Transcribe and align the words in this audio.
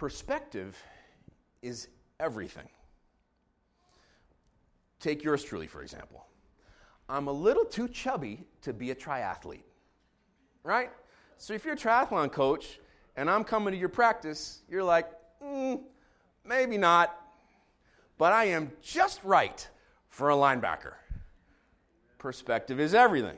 Perspective 0.00 0.82
is 1.60 1.88
everything. 2.18 2.70
Take 4.98 5.22
yours 5.22 5.44
truly, 5.44 5.66
for 5.66 5.82
example. 5.82 6.24
I'm 7.06 7.26
a 7.26 7.32
little 7.32 7.66
too 7.66 7.86
chubby 7.86 8.46
to 8.62 8.72
be 8.72 8.92
a 8.92 8.94
triathlete, 8.94 9.66
right? 10.64 10.88
So 11.36 11.52
if 11.52 11.66
you're 11.66 11.74
a 11.74 11.76
triathlon 11.76 12.32
coach 12.32 12.80
and 13.14 13.28
I'm 13.28 13.44
coming 13.44 13.74
to 13.74 13.78
your 13.78 13.90
practice, 13.90 14.62
you're 14.70 14.82
like, 14.82 15.06
mm, 15.44 15.82
maybe 16.46 16.78
not, 16.78 17.14
but 18.16 18.32
I 18.32 18.46
am 18.46 18.72
just 18.80 19.22
right 19.22 19.68
for 20.08 20.30
a 20.30 20.34
linebacker. 20.34 20.94
Perspective 22.16 22.80
is 22.80 22.94
everything. 22.94 23.36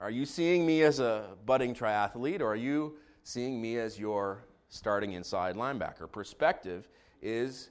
Are 0.00 0.12
you 0.12 0.26
seeing 0.26 0.64
me 0.64 0.84
as 0.84 1.00
a 1.00 1.30
budding 1.44 1.74
triathlete 1.74 2.40
or 2.40 2.52
are 2.52 2.54
you 2.70 2.98
seeing 3.24 3.60
me 3.60 3.78
as 3.78 3.98
your 3.98 4.44
starting 4.74 5.12
inside 5.12 5.56
linebacker? 5.56 6.10
Perspective 6.10 6.88
is 7.22 7.70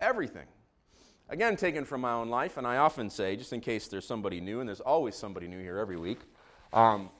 everything. 0.00 0.46
Again, 1.28 1.56
taken 1.56 1.84
from 1.84 2.00
my 2.00 2.12
own 2.12 2.30
life, 2.30 2.56
and 2.56 2.66
I 2.66 2.78
often 2.78 3.10
say, 3.10 3.36
just 3.36 3.52
in 3.52 3.60
case 3.60 3.86
there's 3.88 4.06
somebody 4.06 4.40
new, 4.40 4.60
and 4.60 4.68
there's 4.68 4.80
always 4.80 5.14
somebody 5.14 5.46
new 5.46 5.60
here 5.60 5.76
every 5.76 5.98
week, 5.98 6.20
um, 6.72 7.10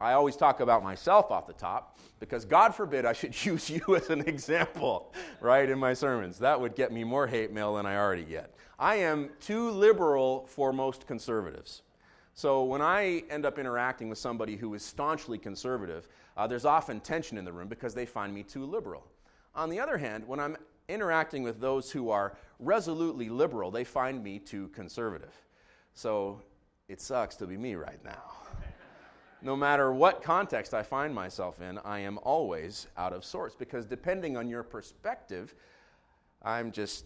I 0.00 0.12
always 0.12 0.36
talk 0.36 0.60
about 0.60 0.84
myself 0.84 1.32
off 1.32 1.48
the 1.48 1.52
top 1.54 1.98
because 2.20 2.44
God 2.44 2.72
forbid 2.72 3.04
I 3.04 3.12
should 3.12 3.44
use 3.44 3.68
you 3.68 3.96
as 3.96 4.10
an 4.10 4.20
example, 4.28 5.12
right, 5.40 5.68
in 5.68 5.78
my 5.78 5.92
sermons. 5.92 6.38
That 6.38 6.60
would 6.60 6.76
get 6.76 6.92
me 6.92 7.02
more 7.02 7.26
hate 7.26 7.52
mail 7.52 7.74
than 7.74 7.86
I 7.86 7.96
already 7.96 8.24
get. 8.24 8.54
I 8.78 8.96
am 8.96 9.30
too 9.40 9.70
liberal 9.70 10.46
for 10.46 10.72
most 10.72 11.08
conservatives. 11.08 11.82
So 12.38 12.62
when 12.62 12.80
I 12.80 13.24
end 13.30 13.44
up 13.44 13.58
interacting 13.58 14.08
with 14.08 14.16
somebody 14.16 14.54
who 14.54 14.72
is 14.74 14.84
staunchly 14.84 15.38
conservative, 15.38 16.06
uh, 16.36 16.46
there's 16.46 16.64
often 16.64 17.00
tension 17.00 17.36
in 17.36 17.44
the 17.44 17.52
room 17.52 17.66
because 17.66 17.94
they 17.94 18.06
find 18.06 18.32
me 18.32 18.44
too 18.44 18.64
liberal. 18.64 19.02
On 19.56 19.68
the 19.68 19.80
other 19.80 19.98
hand, 19.98 20.22
when 20.24 20.38
I'm 20.38 20.56
interacting 20.88 21.42
with 21.42 21.58
those 21.58 21.90
who 21.90 22.10
are 22.10 22.36
resolutely 22.60 23.28
liberal, 23.28 23.72
they 23.72 23.82
find 23.82 24.22
me 24.22 24.38
too 24.38 24.68
conservative. 24.68 25.34
So 25.94 26.40
it 26.86 27.00
sucks 27.00 27.34
to 27.38 27.46
be 27.48 27.56
me 27.56 27.74
right 27.74 27.98
now. 28.04 28.22
no 29.42 29.56
matter 29.56 29.92
what 29.92 30.22
context 30.22 30.74
I 30.74 30.84
find 30.84 31.12
myself 31.12 31.60
in, 31.60 31.78
I 31.78 31.98
am 31.98 32.20
always 32.22 32.86
out 32.96 33.12
of 33.12 33.24
sorts 33.24 33.56
because 33.56 33.84
depending 33.84 34.36
on 34.36 34.48
your 34.48 34.62
perspective, 34.62 35.56
I'm 36.44 36.70
just 36.70 37.04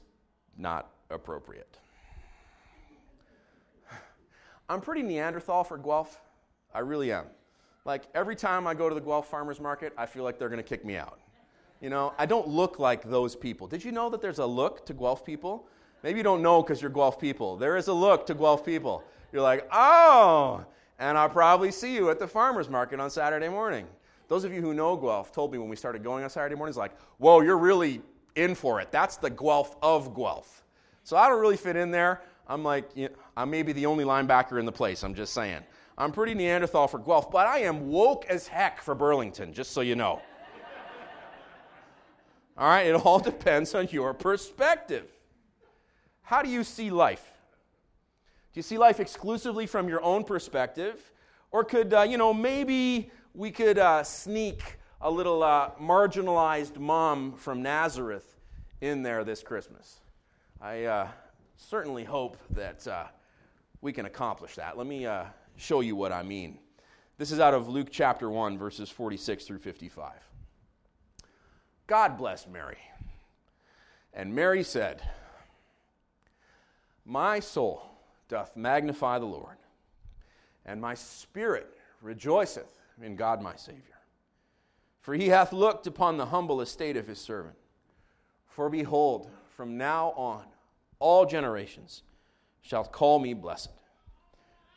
not 0.58 0.90
appropriate. 1.08 1.78
I'm 4.72 4.80
pretty 4.80 5.02
Neanderthal 5.02 5.64
for 5.64 5.76
Guelph. 5.76 6.22
I 6.74 6.78
really 6.78 7.12
am. 7.12 7.26
Like 7.84 8.04
every 8.14 8.34
time 8.34 8.66
I 8.66 8.72
go 8.72 8.88
to 8.88 8.94
the 8.94 9.02
Guelph 9.02 9.28
farmers 9.28 9.60
market, 9.60 9.92
I 9.98 10.06
feel 10.06 10.24
like 10.24 10.38
they're 10.38 10.48
going 10.48 10.62
to 10.62 10.68
kick 10.68 10.82
me 10.82 10.96
out. 10.96 11.20
You 11.82 11.90
know, 11.90 12.14
I 12.16 12.24
don't 12.24 12.48
look 12.48 12.78
like 12.78 13.02
those 13.02 13.36
people. 13.36 13.66
Did 13.66 13.84
you 13.84 13.92
know 13.92 14.08
that 14.08 14.22
there's 14.22 14.38
a 14.38 14.46
look 14.46 14.86
to 14.86 14.94
Guelph 14.94 15.26
people? 15.26 15.68
Maybe 16.02 16.18
you 16.18 16.22
don't 16.22 16.40
know 16.40 16.62
because 16.62 16.80
you're 16.80 16.90
Guelph 16.90 17.20
people. 17.20 17.56
There 17.56 17.76
is 17.76 17.88
a 17.88 17.92
look 17.92 18.24
to 18.26 18.34
Guelph 18.34 18.64
people. 18.64 19.04
You're 19.30 19.42
like, 19.42 19.68
oh, 19.72 20.64
and 20.98 21.18
I'll 21.18 21.28
probably 21.28 21.70
see 21.70 21.94
you 21.94 22.08
at 22.08 22.18
the 22.18 22.26
farmer's 22.26 22.70
market 22.70 22.98
on 22.98 23.10
Saturday 23.10 23.50
morning. 23.50 23.86
Those 24.28 24.44
of 24.44 24.54
you 24.54 24.62
who 24.62 24.72
know 24.72 24.96
Guelph 24.96 25.32
told 25.32 25.52
me 25.52 25.58
when 25.58 25.68
we 25.68 25.76
started 25.76 26.02
going 26.02 26.24
on 26.24 26.30
Saturday 26.30 26.54
mornings, 26.54 26.78
like, 26.78 26.92
whoa, 27.18 27.42
you're 27.42 27.58
really 27.58 28.00
in 28.36 28.54
for 28.54 28.80
it. 28.80 28.90
That's 28.90 29.18
the 29.18 29.28
Guelph 29.28 29.76
of 29.82 30.14
Guelph. 30.14 30.64
So 31.04 31.18
I 31.18 31.28
don't 31.28 31.40
really 31.42 31.58
fit 31.58 31.76
in 31.76 31.90
there. 31.90 32.22
I'm 32.46 32.64
like, 32.64 32.88
you 32.94 33.08
know, 33.08 33.14
I 33.36 33.44
may 33.44 33.62
be 33.62 33.72
the 33.72 33.86
only 33.86 34.04
linebacker 34.04 34.58
in 34.58 34.66
the 34.66 34.72
place, 34.72 35.02
I'm 35.02 35.14
just 35.14 35.32
saying. 35.32 35.62
I'm 35.96 36.12
pretty 36.12 36.34
Neanderthal 36.34 36.88
for 36.88 36.98
Guelph, 36.98 37.30
but 37.30 37.46
I 37.46 37.60
am 37.60 37.88
woke 37.88 38.26
as 38.26 38.46
heck 38.46 38.80
for 38.80 38.94
Burlington, 38.94 39.52
just 39.52 39.72
so 39.72 39.80
you 39.80 39.94
know. 39.94 40.20
All 42.56 42.68
right, 42.68 42.86
it 42.86 42.94
all 42.94 43.18
depends 43.20 43.74
on 43.74 43.88
your 43.90 44.12
perspective. 44.14 45.06
How 46.22 46.42
do 46.42 46.48
you 46.48 46.64
see 46.64 46.90
life? 46.90 47.32
Do 48.52 48.58
you 48.58 48.62
see 48.62 48.78
life 48.78 49.00
exclusively 49.00 49.66
from 49.66 49.88
your 49.88 50.02
own 50.02 50.24
perspective? 50.24 51.12
Or 51.50 51.64
could, 51.64 51.94
uh, 51.94 52.02
you 52.02 52.18
know, 52.18 52.34
maybe 52.34 53.10
we 53.34 53.50
could 53.50 53.78
uh, 53.78 54.02
sneak 54.02 54.62
a 55.00 55.10
little 55.10 55.42
uh, 55.42 55.70
marginalized 55.80 56.78
mom 56.78 57.32
from 57.32 57.62
Nazareth 57.62 58.36
in 58.80 59.02
there 59.02 59.24
this 59.24 59.42
Christmas? 59.42 60.00
I 60.60 60.84
uh, 60.84 61.08
certainly 61.56 62.04
hope 62.04 62.36
that 62.50 62.86
uh, 62.86 63.04
we 63.82 63.92
can 63.92 64.06
accomplish 64.06 64.54
that. 64.54 64.78
Let 64.78 64.86
me 64.86 65.04
uh, 65.04 65.24
show 65.56 65.80
you 65.80 65.94
what 65.96 66.12
I 66.12 66.22
mean. 66.22 66.58
This 67.18 67.32
is 67.32 67.40
out 67.40 67.52
of 67.52 67.68
Luke 67.68 67.88
chapter 67.90 68.30
1, 68.30 68.56
verses 68.56 68.88
46 68.88 69.44
through 69.44 69.58
55. 69.58 70.12
God 71.88 72.16
blessed 72.16 72.48
Mary. 72.48 72.78
And 74.14 74.34
Mary 74.34 74.62
said, 74.62 75.02
My 77.04 77.40
soul 77.40 77.82
doth 78.28 78.56
magnify 78.56 79.18
the 79.18 79.26
Lord, 79.26 79.56
and 80.64 80.80
my 80.80 80.94
spirit 80.94 81.76
rejoiceth 82.00 82.78
in 83.02 83.16
God 83.16 83.42
my 83.42 83.56
Savior. 83.56 83.82
For 85.00 85.14
he 85.14 85.28
hath 85.28 85.52
looked 85.52 85.88
upon 85.88 86.16
the 86.16 86.26
humble 86.26 86.60
estate 86.60 86.96
of 86.96 87.08
his 87.08 87.18
servant. 87.18 87.56
For 88.46 88.68
behold, 88.68 89.28
from 89.56 89.76
now 89.76 90.12
on, 90.16 90.44
all 91.00 91.26
generations 91.26 92.02
shall 92.62 92.84
call 92.84 93.18
me 93.18 93.34
blessed. 93.34 93.70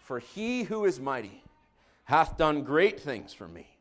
For 0.03 0.19
he 0.19 0.63
who 0.63 0.85
is 0.85 0.99
mighty 0.99 1.43
hath 2.03 2.37
done 2.37 2.63
great 2.63 2.99
things 2.99 3.33
for 3.33 3.47
me, 3.47 3.77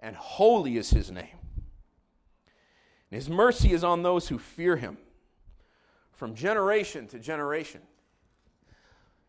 and 0.00 0.16
holy 0.16 0.76
is 0.76 0.90
his 0.90 1.10
name. 1.10 1.38
And 3.14 3.22
His 3.22 3.30
mercy 3.30 3.72
is 3.72 3.84
on 3.84 4.02
those 4.02 4.26
who 4.26 4.38
fear 4.38 4.76
him 4.76 4.98
from 6.10 6.34
generation 6.34 7.06
to 7.06 7.20
generation. 7.20 7.80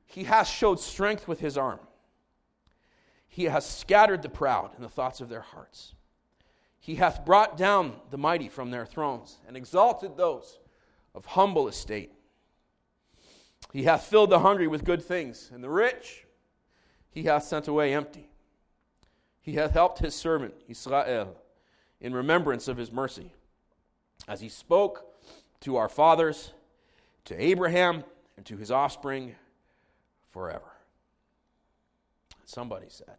He 0.07 0.23
hath 0.23 0.47
showed 0.47 0.79
strength 0.79 1.27
with 1.27 1.39
his 1.39 1.55
arm. 1.55 1.79
He 3.27 3.43
hath 3.43 3.63
scattered 3.63 4.23
the 4.23 4.29
proud 4.29 4.71
in 4.75 4.81
the 4.81 4.89
thoughts 4.89 5.21
of 5.21 5.29
their 5.29 5.41
hearts. 5.41 5.93
He 6.79 6.95
hath 6.95 7.25
brought 7.25 7.57
down 7.57 7.97
the 8.09 8.17
mighty 8.17 8.49
from 8.49 8.71
their 8.71 8.87
thrones 8.87 9.37
and 9.47 9.55
exalted 9.55 10.17
those 10.17 10.57
of 11.13 11.25
humble 11.25 11.67
estate. 11.67 12.11
He 13.75 13.83
hath 13.83 14.05
filled 14.05 14.29
the 14.29 14.39
hungry 14.39 14.67
with 14.67 14.85
good 14.85 15.03
things, 15.03 15.51
and 15.53 15.61
the 15.61 15.69
rich 15.69 16.25
he 17.11 17.23
hath 17.23 17.43
sent 17.43 17.67
away 17.67 17.93
empty. 17.93 18.29
He 19.41 19.55
hath 19.55 19.71
helped 19.71 19.99
his 19.99 20.15
servant 20.15 20.53
Israel 20.65 21.35
in 21.99 22.13
remembrance 22.13 22.69
of 22.69 22.77
his 22.77 22.89
mercy 22.89 23.33
as 24.29 24.39
he 24.39 24.47
spoke 24.47 25.13
to 25.59 25.75
our 25.75 25.89
fathers, 25.89 26.53
to 27.25 27.35
Abraham, 27.35 28.05
and 28.37 28.45
to 28.45 28.55
his 28.55 28.71
offspring 28.71 29.35
forever. 30.31 30.71
Somebody 32.45 32.85
said. 32.87 33.17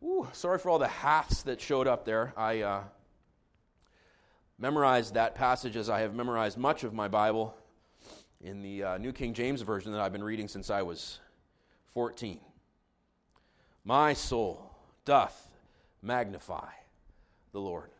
Ooh, 0.00 0.28
sorry 0.32 0.60
for 0.60 0.70
all 0.70 0.78
the 0.78 0.86
hats 0.86 1.42
that 1.42 1.60
showed 1.60 1.88
up 1.88 2.04
there. 2.04 2.32
I 2.36 2.60
uh, 2.60 2.84
memorized 4.60 5.14
that 5.14 5.34
passage 5.34 5.74
as 5.74 5.90
I 5.90 6.02
have 6.02 6.14
memorized 6.14 6.56
much 6.56 6.84
of 6.84 6.94
my 6.94 7.08
Bible 7.08 7.56
in 8.46 8.62
the 8.62 8.84
uh, 8.84 8.98
New 8.98 9.12
King 9.12 9.34
James 9.34 9.60
Version 9.62 9.90
that 9.90 10.00
I've 10.00 10.12
been 10.12 10.22
reading 10.22 10.46
since 10.46 10.70
I 10.70 10.80
was 10.80 11.18
14. 11.94 12.38
My 13.84 14.12
soul 14.12 14.70
doth 15.04 15.48
magnify 16.00 16.68
the 17.50 17.58
Lord. 17.58 17.90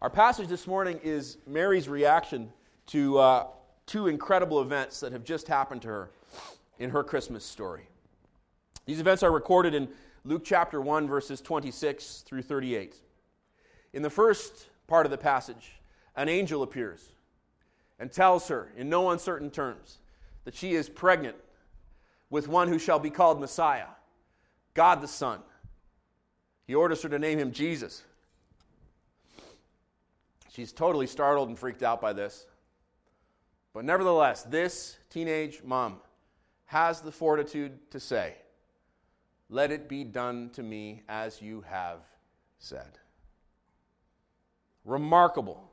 Our 0.00 0.08
passage 0.08 0.48
this 0.48 0.66
morning 0.66 0.98
is 1.04 1.36
Mary's 1.46 1.90
reaction 1.90 2.50
to 2.86 3.18
uh, 3.18 3.46
two 3.84 4.06
incredible 4.06 4.62
events 4.62 4.98
that 5.00 5.12
have 5.12 5.24
just 5.24 5.46
happened 5.46 5.82
to 5.82 5.88
her 5.88 6.10
in 6.78 6.88
her 6.88 7.04
Christmas 7.04 7.44
story. 7.44 7.86
These 8.86 9.00
events 9.00 9.22
are 9.22 9.30
recorded 9.30 9.74
in 9.74 9.88
Luke 10.24 10.42
chapter 10.42 10.80
1, 10.80 11.06
verses 11.06 11.42
26 11.42 12.24
through 12.26 12.42
38. 12.42 12.96
In 13.92 14.00
the 14.00 14.08
first 14.08 14.70
part 14.86 15.04
of 15.04 15.10
the 15.10 15.18
passage, 15.18 15.72
an 16.16 16.30
angel 16.30 16.62
appears 16.62 17.12
and 17.98 18.12
tells 18.12 18.48
her 18.48 18.70
in 18.76 18.88
no 18.88 19.10
uncertain 19.10 19.50
terms 19.50 19.98
that 20.44 20.54
she 20.54 20.74
is 20.74 20.88
pregnant 20.88 21.36
with 22.30 22.48
one 22.48 22.68
who 22.68 22.78
shall 22.78 22.98
be 22.98 23.10
called 23.10 23.40
Messiah, 23.40 23.88
God 24.74 25.00
the 25.00 25.08
Son. 25.08 25.40
He 26.66 26.74
orders 26.74 27.02
her 27.02 27.08
to 27.08 27.18
name 27.18 27.38
him 27.38 27.52
Jesus. 27.52 28.02
She's 30.50 30.72
totally 30.72 31.06
startled 31.06 31.48
and 31.48 31.58
freaked 31.58 31.82
out 31.82 32.00
by 32.00 32.12
this. 32.12 32.46
But 33.72 33.84
nevertheless, 33.84 34.42
this 34.42 34.98
teenage 35.08 35.62
mom 35.62 35.98
has 36.66 37.00
the 37.00 37.12
fortitude 37.12 37.90
to 37.90 38.00
say, 38.00 38.34
Let 39.48 39.70
it 39.70 39.88
be 39.88 40.04
done 40.04 40.50
to 40.54 40.62
me 40.62 41.02
as 41.08 41.40
you 41.40 41.64
have 41.68 42.00
said. 42.58 42.98
Remarkable, 44.84 45.70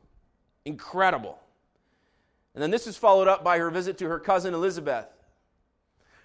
incredible. 0.66 1.40
And 2.56 2.64
then 2.64 2.72
this 2.72 2.88
is 2.88 2.98
followed 2.98 3.28
up 3.28 3.44
by 3.44 3.60
her 3.60 3.70
visit 3.70 3.98
to 4.00 4.08
her 4.08 4.18
cousin 4.18 4.54
Elizabeth. 4.54 5.08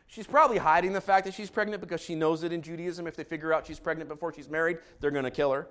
She's 0.06 0.27
probably 0.27 0.59
hiding 0.59 0.93
the 0.93 1.00
fact 1.00 1.27
that 1.27 1.35
she's 1.35 1.50
pregnant 1.50 1.81
because 1.81 2.00
she 2.00 2.15
knows 2.15 2.41
that 2.41 2.53
in 2.53 2.62
Judaism, 2.62 3.06
if 3.06 3.17
they 3.17 3.25
figure 3.25 3.53
out 3.53 3.67
she's 3.67 3.81
pregnant 3.81 4.09
before 4.09 4.32
she's 4.32 4.49
married, 4.49 4.79
they're 5.00 5.11
going 5.11 5.25
to 5.25 5.31
kill 5.31 5.53
her. 5.53 5.69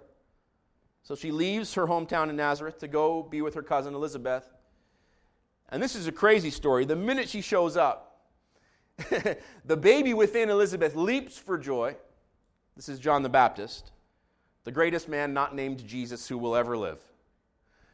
So 1.04 1.16
she 1.16 1.32
leaves 1.32 1.74
her 1.74 1.88
hometown 1.88 2.30
in 2.30 2.36
Nazareth 2.36 2.78
to 2.80 2.88
go 2.88 3.24
be 3.24 3.42
with 3.42 3.54
her 3.56 3.64
cousin 3.64 3.96
Elizabeth. 3.96 4.48
And 5.70 5.82
this 5.82 5.96
is 5.96 6.08
a 6.08 6.12
crazy 6.12 6.50
story. 6.50 6.86
The 6.86 6.96
minute 6.96 7.30
she 7.30 7.42
shows 7.42 7.78
up, 7.78 8.22
the 9.66 9.78
baby 9.78 10.14
within 10.14 10.50
Elizabeth 10.50 10.96
leaps 10.96 11.38
for 11.38 11.58
joy. 11.58 11.96
This 12.76 12.90
is 12.90 13.00
John 13.00 13.24
the 13.24 13.30
Baptist, 13.30 13.92
the 14.66 14.72
greatest 14.72 15.08
man 15.08 15.34
not 15.34 15.56
named 15.56 15.86
Jesus 15.88 16.28
who 16.28 16.38
will 16.38 16.56
ever 16.56 16.78
live. 16.78 17.02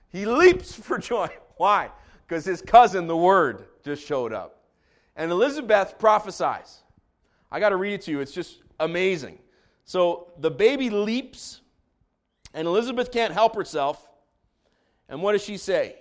He 0.10 0.26
leaps 0.26 0.74
for 0.74 0.98
joy. 0.98 1.30
Why? 1.58 1.92
Because 2.28 2.46
his 2.46 2.62
cousin, 2.62 3.08
the 3.08 3.18
Word, 3.18 3.66
just 3.84 4.06
showed 4.06 4.34
up. 4.34 4.64
And 5.16 5.32
Elizabeth 5.32 5.98
prophesies. 6.00 6.82
I 7.52 7.60
got 7.60 7.70
to 7.70 7.78
read 7.78 7.94
it 7.94 8.02
to 8.04 8.12
you. 8.12 8.20
It's 8.20 8.32
just 8.32 8.62
amazing. 8.80 9.40
So 9.86 10.32
the 10.40 10.52
baby 10.52 10.90
leaps, 10.90 11.62
and 12.54 12.68
Elizabeth 12.68 13.12
can't 13.12 13.34
help 13.34 13.56
herself. 13.56 14.10
And 15.08 15.22
what 15.22 15.34
does 15.34 15.44
she 15.44 15.58
say? 15.58 15.96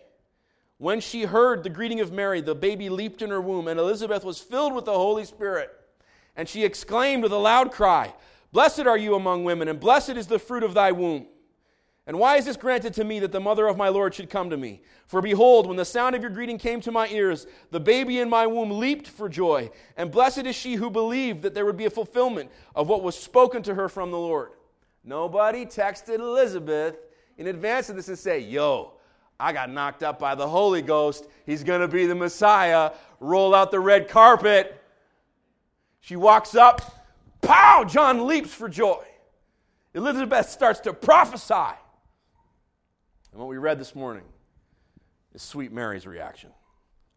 When 0.79 1.01
she 1.01 1.23
heard 1.23 1.63
the 1.63 1.71
greeting 1.71 2.01
of 2.01 2.13
Mary, 2.13 2.41
the 2.41 2.55
baby 2.55 2.89
leaped 2.89 3.23
in 3.23 3.31
her 3.31 3.41
womb, 3.41 3.69
and 3.69 3.79
Elizabeth 3.79 4.25
was 4.25 4.41
filled 4.41 4.75
with 4.75 4.87
the 4.87 4.93
Holy 4.93 5.25
Spirit. 5.25 5.71
And 6.37 6.49
she 6.49 6.65
exclaimed 6.65 7.23
with 7.23 7.33
a 7.33 7.39
loud 7.39 7.71
cry, 7.71 8.15
Blessed 8.51 8.87
are 8.87 8.99
you 8.99 9.15
among 9.15 9.45
women, 9.45 9.69
and 9.69 9.79
blessed 9.79 10.11
is 10.11 10.27
the 10.27 10.39
fruit 10.39 10.63
of 10.63 10.75
thy 10.75 10.93
womb. 10.93 11.27
And 12.07 12.19
why 12.19 12.37
is 12.37 12.45
this 12.45 12.59
granted 12.59 12.93
to 12.95 13.05
me 13.05 13.19
that 13.21 13.33
the 13.33 13.41
mother 13.41 13.67
of 13.67 13.79
my 13.79 13.89
Lord 13.89 14.15
should 14.15 14.29
come 14.29 14.51
to 14.51 14.57
me? 14.59 14.83
For 15.07 15.23
behold, 15.23 15.67
when 15.67 15.79
the 15.79 15.87
sound 15.87 16.15
of 16.15 16.21
your 16.21 16.31
greeting 16.31 16.59
came 16.59 16.83
to 16.83 16.93
my 16.93 17.09
ears, 17.09 17.47
the 17.71 17.81
baby 17.81 18.21
in 18.21 18.29
my 18.29 18.47
womb 18.47 18.79
leaped 18.79 19.09
for 19.09 19.27
joy. 19.27 19.71
And 19.97 20.11
blessed 20.11 20.45
is 20.45 20.55
she 20.55 20.75
who 20.75 20.91
believed 20.91 21.43
that 21.43 21.55
there 21.55 21.65
would 21.65 21.79
be 21.79 21.87
a 21.87 21.91
fulfillment 21.91 22.51
of 22.75 22.89
what 22.89 23.03
was 23.03 23.17
spoken 23.17 23.63
to 23.63 23.75
her 23.75 23.89
from 23.89 24.11
the 24.11 24.19
Lord. 24.19 24.51
Nobody 25.03 25.65
texted 25.65 26.19
Elizabeth 26.19 26.99
in 27.39 27.47
advance 27.47 27.89
of 27.89 27.97
this 27.97 28.09
and 28.09 28.19
say, 28.19 28.39
Yo, 28.39 28.93
I 29.41 29.53
got 29.55 29.71
knocked 29.71 30.03
up 30.03 30.19
by 30.19 30.35
the 30.35 30.47
Holy 30.47 30.83
Ghost. 30.83 31.27
He's 31.47 31.65
going 31.65 31.81
to 31.81 31.89
be 31.89 32.07
the 32.07 32.15
Messiah. 32.15 32.93
Roll 33.19 33.55
out 33.55 33.71
the 33.71 33.81
red 33.81 34.09
carpet. 34.09 34.79
She 36.01 36.17
walks 36.17 36.55
up. 36.55 37.07
Pow! 37.41 37.85
John 37.85 38.27
leaps 38.27 38.53
for 38.53 38.69
joy. 38.69 39.05
Elizabeth 39.95 40.51
starts 40.51 40.81
to 40.81 40.93
prophesy. 40.93 41.79
And 43.35 43.41
what 43.41 43.49
we 43.49 43.59
read 43.59 43.81
this 43.81 43.97
morning 43.97 44.23
is 45.35 45.43
Sweet 45.43 45.73
Mary's 45.73 46.07
reaction. 46.07 46.51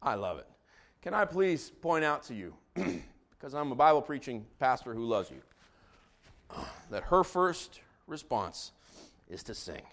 I 0.01 0.15
love 0.15 0.39
it. 0.39 0.47
Can 1.03 1.13
I 1.13 1.25
please 1.25 1.69
point 1.69 2.03
out 2.03 2.23
to 2.23 2.33
you, 2.33 2.55
because 2.73 3.53
I'm 3.53 3.71
a 3.71 3.75
Bible 3.75 4.01
preaching 4.01 4.43
pastor 4.57 4.95
who 4.95 5.05
loves 5.05 5.29
you, 5.29 6.57
that 6.89 7.03
her 7.03 7.23
first 7.23 7.81
response 8.07 8.71
is 9.29 9.43
to 9.43 9.53
sing. 9.53 9.83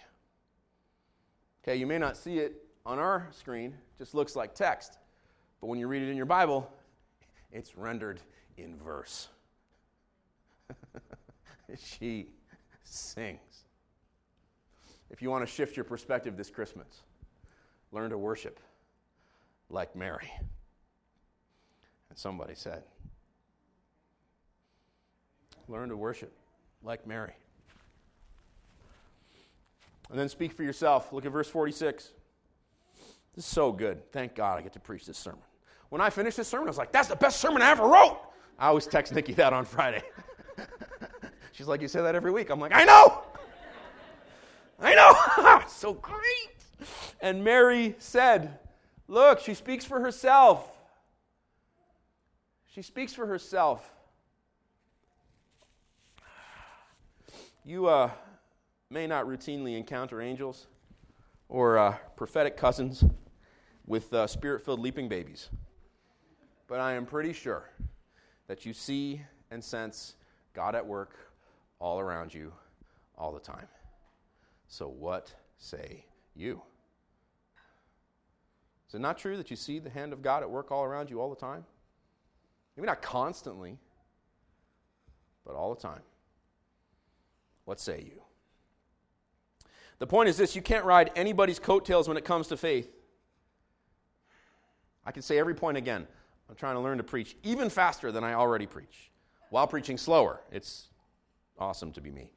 Okay, 1.63 1.77
you 1.77 1.87
may 1.87 1.99
not 1.99 2.17
see 2.17 2.39
it 2.39 2.55
on 2.87 2.99
our 2.99 3.29
screen, 3.31 3.73
it 3.73 3.99
just 3.99 4.15
looks 4.15 4.35
like 4.35 4.55
text. 4.55 4.97
But 5.61 5.67
when 5.67 5.79
you 5.79 5.89
read 5.89 6.01
it 6.01 6.09
in 6.09 6.17
your 6.17 6.25
Bible, 6.25 6.73
it's 7.53 7.77
rendered 7.77 8.19
in 8.57 8.79
verse. 8.79 9.29
she 11.79 12.29
sings. 12.83 13.64
If 15.11 15.23
you 15.23 15.31
want 15.31 15.47
to 15.47 15.53
shift 15.53 15.77
your 15.77 15.85
perspective 15.85 16.37
this 16.37 16.51
Christmas, 16.51 17.03
learn 17.93 18.11
to 18.11 18.19
worship 18.19 18.59
like 19.71 19.95
Mary. 19.95 20.31
And 22.11 22.19
somebody 22.19 22.55
said, 22.55 22.83
learn 25.69 25.89
to 25.89 25.97
worship 25.97 26.33
like 26.83 27.07
Mary. 27.07 27.35
And 30.11 30.19
then 30.19 30.29
speak 30.29 30.53
for 30.53 30.63
yourself. 30.63 31.13
Look 31.13 31.25
at 31.27 31.33
verse 31.33 31.49
46. 31.49 32.13
This 33.35 33.45
is 33.45 33.51
so 33.51 33.73
good. 33.73 34.11
Thank 34.13 34.35
God 34.35 34.59
I 34.59 34.63
get 34.63 34.73
to 34.75 34.81
preach 34.81 35.07
this 35.07 35.19
sermon. 35.19 35.41
When 35.89 36.01
I 36.01 36.11
finished 36.11 36.37
this 36.37 36.49
sermon, 36.49 36.69
I 36.69 36.71
was 36.71 36.79
like, 36.79 36.93
that's 36.93 37.09
the 37.09 37.17
best 37.17 37.41
sermon 37.41 37.63
I 37.63 37.71
ever 37.71 37.87
wrote. 37.87 38.19
I 38.59 38.69
always 38.69 38.87
text 38.87 39.13
Nikki 39.13 39.33
that 39.35 39.53
on 39.53 39.65
Friday. 39.65 40.03
She's 41.53 41.67
like, 41.67 41.81
You 41.81 41.89
say 41.89 42.03
that 42.03 42.15
every 42.15 42.31
week. 42.31 42.51
I'm 42.51 42.61
like, 42.61 42.73
I 42.75 42.85
know. 42.85 43.24
I 44.81 44.95
know. 44.95 45.63
so 45.69 45.95
great. 45.95 46.19
And 47.21 47.43
Mary 47.45 47.95
said, 47.99 48.59
Look, 49.09 49.41
she 49.41 49.55
speaks 49.55 49.85
for 49.85 50.01
herself. 50.01 50.71
She 52.75 52.83
speaks 52.83 53.13
for 53.15 53.27
herself. 53.27 53.91
You, 57.65 57.87
uh, 57.87 58.11
may 58.95 59.07
not 59.09 59.27
routinely 59.27 59.77
encounter 59.77 60.23
angels 60.23 60.69
or 61.49 61.79
uh, 61.79 61.97
prophetic 62.17 62.57
cousins 62.57 63.03
with 63.87 64.13
uh, 64.15 64.25
spirit 64.27 64.65
filled 64.65 64.79
leaping 64.79 65.09
babies. 65.09 65.49
But 66.69 66.79
I 66.79 66.93
am 66.93 67.05
pretty 67.05 67.33
sure 67.33 67.69
that 68.47 68.65
you 68.65 68.73
see 68.73 69.21
and 69.51 69.63
sense 69.63 70.15
God 70.55 70.77
at 70.77 70.87
work 70.87 71.11
all 71.81 71.99
around 71.99 72.33
you 72.33 72.53
all 73.19 73.33
the 73.33 73.41
time. 73.41 73.67
So, 74.77 74.89
what 74.89 75.33
say 75.57 76.05
you? 76.35 76.61
Is 78.89 78.97
it 78.97 79.01
not 79.01 79.19
true 79.19 79.37
that 79.37 79.49
you 79.49 79.55
see 79.57 79.79
the 79.79 79.89
hand 79.89 80.13
of 80.13 80.21
God 80.21 80.43
at 80.43 80.51
work 80.51 80.73
all 80.73 80.83
around 80.83 81.11
you 81.11 81.21
all 81.21 81.31
the 81.31 81.37
time? 81.37 81.65
Maybe 82.77 82.89
not 82.89 83.01
constantly, 83.01 83.79
but 85.47 85.55
all 85.55 85.73
the 85.77 85.81
time. 85.81 86.01
What 87.67 87.79
say 87.79 88.01
you? 88.01 88.21
The 90.01 90.09
point 90.09 90.29
is 90.29 90.37
this 90.37 90.57
you 90.57 90.63
can't 90.63 90.85
ride 90.85 91.13
anybody's 91.15 91.61
coattails 91.61 92.09
when 92.09 92.17
it 92.17 92.25
comes 92.25 92.49
to 92.49 92.57
faith. 92.57 92.91
I 95.07 95.13
can 95.13 95.23
say 95.23 95.39
every 95.39 95.55
point 95.55 95.77
again. 95.77 96.05
I'm 96.51 96.57
trying 96.57 96.75
to 96.75 96.81
learn 96.81 96.99
to 96.99 97.05
preach 97.05 97.37
even 97.45 97.71
faster 97.71 98.11
than 98.11 98.25
I 98.25 98.35
already 98.35 98.67
preach 98.67 99.13
while 99.51 99.69
preaching 99.69 99.99
slower. 99.99 100.41
It's 100.51 100.89
awesome 101.61 101.93
to 101.93 102.01
be 102.01 102.11
me. 102.11 102.33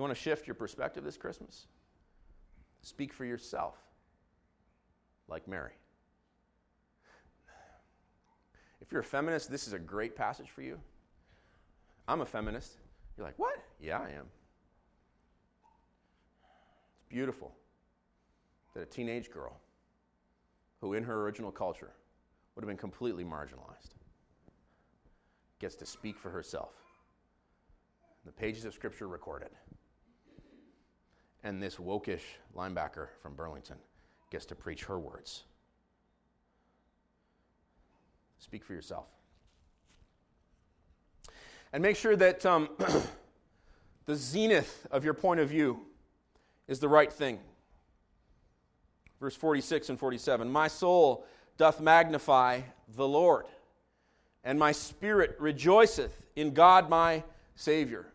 You 0.00 0.02
want 0.02 0.16
to 0.16 0.22
shift 0.22 0.46
your 0.46 0.54
perspective 0.54 1.04
this 1.04 1.18
Christmas, 1.18 1.66
speak 2.80 3.12
for 3.12 3.26
yourself 3.26 3.74
like 5.28 5.46
Mary. 5.46 5.74
If 8.80 8.90
you're 8.90 9.02
a 9.02 9.04
feminist, 9.04 9.50
this 9.50 9.66
is 9.66 9.74
a 9.74 9.78
great 9.78 10.16
passage 10.16 10.48
for 10.48 10.62
you. 10.62 10.80
I'm 12.08 12.22
a 12.22 12.24
feminist. 12.24 12.78
You're 13.18 13.26
like, 13.26 13.38
what? 13.38 13.58
Yeah, 13.78 13.98
I 13.98 14.08
am 14.08 14.24
It's 16.94 17.04
beautiful 17.10 17.52
that 18.72 18.80
a 18.82 18.86
teenage 18.86 19.30
girl 19.30 19.60
who, 20.80 20.94
in 20.94 21.04
her 21.04 21.20
original 21.24 21.50
culture, 21.50 21.90
would 22.54 22.62
have 22.62 22.68
been 22.68 22.78
completely 22.78 23.22
marginalized 23.22 23.90
gets 25.58 25.74
to 25.74 25.84
speak 25.84 26.18
for 26.18 26.30
herself. 26.30 26.72
The 28.24 28.32
pages 28.32 28.64
of 28.64 28.72
Scripture 28.72 29.06
record 29.06 29.42
it. 29.42 29.52
And 31.42 31.62
this 31.62 31.76
wokish 31.76 32.22
linebacker 32.56 33.08
from 33.22 33.34
Burlington 33.34 33.76
gets 34.30 34.46
to 34.46 34.54
preach 34.54 34.84
her 34.84 34.98
words. 34.98 35.44
Speak 38.38 38.64
for 38.64 38.74
yourself. 38.74 39.06
And 41.72 41.82
make 41.82 41.96
sure 41.96 42.16
that 42.16 42.44
um, 42.44 42.68
the 44.06 44.16
zenith 44.16 44.86
of 44.90 45.04
your 45.04 45.14
point 45.14 45.40
of 45.40 45.48
view 45.48 45.80
is 46.66 46.80
the 46.80 46.88
right 46.88 47.12
thing. 47.12 47.38
Verse 49.20 49.36
46 49.36 49.90
and 49.90 49.98
47 49.98 50.50
My 50.50 50.68
soul 50.68 51.26
doth 51.58 51.80
magnify 51.80 52.62
the 52.96 53.06
Lord, 53.06 53.46
and 54.42 54.58
my 54.58 54.72
spirit 54.72 55.36
rejoiceth 55.38 56.16
in 56.34 56.54
God 56.54 56.88
my 56.88 57.22
Savior. 57.54 58.06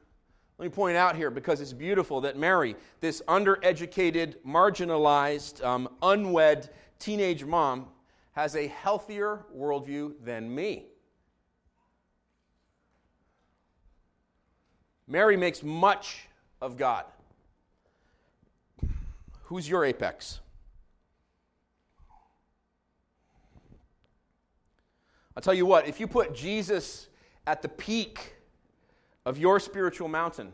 Let 0.58 0.64
me 0.64 0.70
point 0.70 0.96
out 0.96 1.18
here, 1.18 1.30
because 1.30 1.60
it's 1.60 1.74
beautiful, 1.74 2.22
that 2.22 2.38
Mary, 2.38 2.78
this 3.02 3.22
undereducated, 3.28 4.36
marginalized, 4.48 5.62
um, 5.64 5.90
unwed 6.02 6.70
teenage 6.98 7.44
mom, 7.44 7.88
has 8.32 8.56
a 8.56 8.68
healthier 8.68 9.46
worldview 9.56 10.14
than 10.24 10.54
me. 10.54 10.86
Mary 15.08 15.36
makes 15.36 15.62
much 15.62 16.28
of 16.62 16.78
God. 16.78 17.06
Who's 19.44 19.70
your 19.70 19.84
apex? 19.86 20.40
I'll 25.36 25.44
tell 25.44 25.54
you 25.54 25.66
what, 25.66 25.86
if 25.86 26.00
you 26.00 26.08
put 26.08 26.34
Jesus 26.34 27.10
at 27.46 27.62
the 27.62 27.68
peak 27.68 28.35
of 29.25 29.38
your 29.38 29.60
spiritual 29.60 30.08
mountain, 30.08 30.51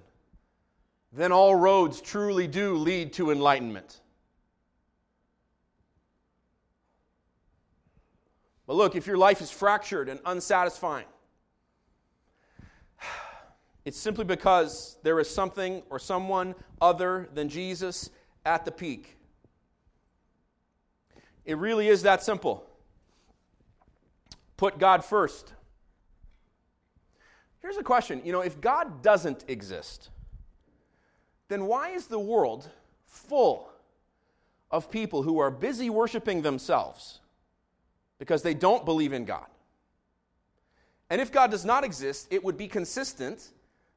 then 1.12 1.32
all 1.32 1.56
roads 1.56 2.02
truly 2.02 2.48
do 2.48 2.76
lead 2.76 3.14
to 3.14 3.32
enlightenment. 3.32 4.02
But 8.66 8.76
look, 8.76 8.96
if 8.96 9.06
your 9.06 9.18
life 9.18 9.42
is 9.42 9.52
fractured 9.52 10.08
and 10.08 10.20
unsatisfying, 10.26 11.08
It's 13.84 13.98
simply 13.98 14.26
because 14.26 14.98
there 15.02 15.20
is 15.20 15.28
something 15.28 15.82
or 15.90 15.98
someone 15.98 16.54
other 16.80 17.30
than 17.34 17.50
Jesus 17.50 18.12
at 18.46 18.64
the 18.64 18.72
peak. 18.72 19.18
It 21.46 21.58
really 21.58 21.88
is 21.88 22.04
that 22.04 22.22
simple. 22.22 22.70
Put 24.58 24.78
God 24.78 25.04
first. 25.04 25.54
Here's 27.62 27.78
a 27.78 27.84
question 27.84 28.22
you 28.26 28.32
know, 28.32 28.42
if 28.42 28.60
God 28.60 29.02
doesn't 29.02 29.46
exist, 29.48 30.10
then 31.48 31.66
why 31.66 31.90
is 31.90 32.08
the 32.08 32.20
world 32.20 32.70
full 33.06 33.70
of 34.70 34.90
people 34.90 35.22
who 35.24 35.40
are 35.40 35.52
busy 35.52 35.90
worshiping 35.90 36.42
themselves 36.42 37.20
because 38.20 38.42
they 38.42 38.54
don't 38.54 38.86
believe 38.86 39.14
in 39.14 39.26
God? 39.26 39.48
And 41.10 41.20
if 41.20 41.32
God 41.32 41.52
does 41.52 41.66
not 41.66 41.84
exist, 41.84 42.28
it 42.32 42.44
would 42.44 42.58
be 42.58 42.68
consistent 42.68 43.50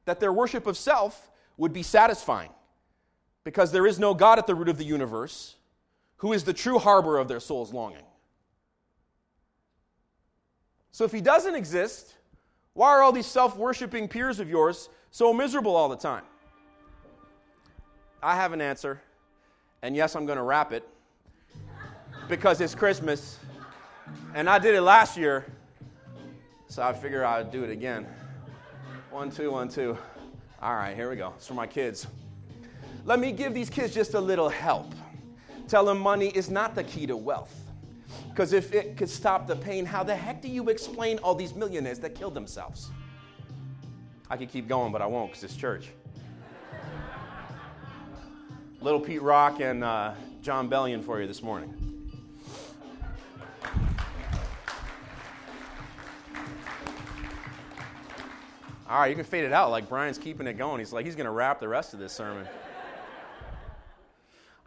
that 0.03 0.19
their 0.19 0.33
worship 0.33 0.67
of 0.67 0.77
self 0.77 1.31
would 1.57 1.71
be 1.71 1.81
satisfying 1.81 2.49
because 3.45 3.71
there 3.71 3.87
is 3.87 3.97
no 3.99 4.13
God 4.13 4.37
at 4.37 4.47
the 4.47 4.55
root 4.55 4.67
of 4.67 4.77
the 4.77 4.83
universe 4.83 5.55
who 6.17 6.33
is 6.33 6.43
the 6.43 6.53
true 6.53 6.77
harbor 6.77 7.17
of 7.17 7.27
their 7.27 7.39
soul's 7.39 7.73
longing. 7.73 8.03
So 10.91 11.05
if 11.05 11.11
he 11.11 11.21
doesn't 11.21 11.55
exist, 11.55 12.15
why 12.75 12.89
are 12.89 13.01
all 13.01 13.13
these 13.13 13.25
self 13.25 13.57
worshiping 13.57 14.07
peers 14.07 14.39
of 14.39 14.49
yours 14.49 14.89
so 15.09 15.33
miserable 15.33 15.75
all 15.75 15.89
the 15.89 15.95
time? 15.95 16.23
I 18.21 18.35
have 18.35 18.51
an 18.53 18.61
answer, 18.61 19.01
and 19.81 19.95
yes, 19.95 20.15
I'm 20.15 20.25
going 20.25 20.37
to 20.37 20.43
wrap 20.43 20.73
it 20.73 20.87
because 22.27 22.59
it's 22.59 22.75
Christmas, 22.75 23.39
and 24.33 24.49
I 24.49 24.59
did 24.59 24.75
it 24.75 24.81
last 24.81 25.17
year, 25.17 25.45
so 26.67 26.83
I 26.83 26.91
figure 26.91 27.25
I'd 27.25 27.49
do 27.49 27.63
it 27.63 27.69
again. 27.69 28.05
One, 29.09 29.31
two, 29.31 29.51
one, 29.51 29.69
two. 29.69 29.97
All 30.61 30.75
right, 30.75 30.95
here 30.95 31.09
we 31.09 31.15
go. 31.15 31.33
It's 31.37 31.47
for 31.47 31.53
my 31.53 31.67
kids. 31.67 32.07
Let 33.05 33.19
me 33.19 33.31
give 33.31 33.53
these 33.53 33.69
kids 33.69 33.93
just 33.93 34.15
a 34.15 34.19
little 34.19 34.49
help. 34.49 34.93
Tell 35.69 35.85
them 35.85 35.99
money 35.99 36.27
is 36.27 36.49
not 36.49 36.75
the 36.75 36.83
key 36.83 37.05
to 37.07 37.15
wealth. 37.15 37.64
Because 38.35 38.51
if 38.51 38.73
it 38.73 38.97
could 38.97 39.09
stop 39.09 39.47
the 39.47 39.55
pain, 39.55 39.85
how 39.85 40.03
the 40.03 40.13
heck 40.13 40.41
do 40.41 40.49
you 40.49 40.67
explain 40.67 41.19
all 41.19 41.35
these 41.35 41.55
millionaires 41.55 41.99
that 41.99 42.15
killed 42.15 42.33
themselves? 42.33 42.89
I 44.29 44.35
could 44.35 44.51
keep 44.51 44.67
going, 44.67 44.91
but 44.91 45.01
I 45.01 45.05
won't 45.05 45.31
because 45.31 45.45
it's 45.45 45.55
church. 45.55 45.87
Little 48.81 48.99
Pete 48.99 49.21
Rock 49.21 49.61
and 49.61 49.85
uh, 49.85 50.15
Jon 50.41 50.69
Bellion 50.69 51.01
for 51.01 51.21
you 51.21 51.27
this 51.27 51.41
morning. 51.41 51.73
All 58.89 58.99
right, 58.99 59.07
you 59.07 59.15
can 59.15 59.23
fade 59.23 59.45
it 59.45 59.53
out 59.53 59.71
like 59.71 59.87
Brian's 59.87 60.17
keeping 60.17 60.45
it 60.45 60.57
going. 60.57 60.79
He's 60.79 60.91
like, 60.91 61.05
he's 61.05 61.15
going 61.15 61.23
to 61.23 61.31
wrap 61.31 61.61
the 61.61 61.69
rest 61.69 61.93
of 61.93 61.99
this 61.99 62.11
sermon. 62.11 62.45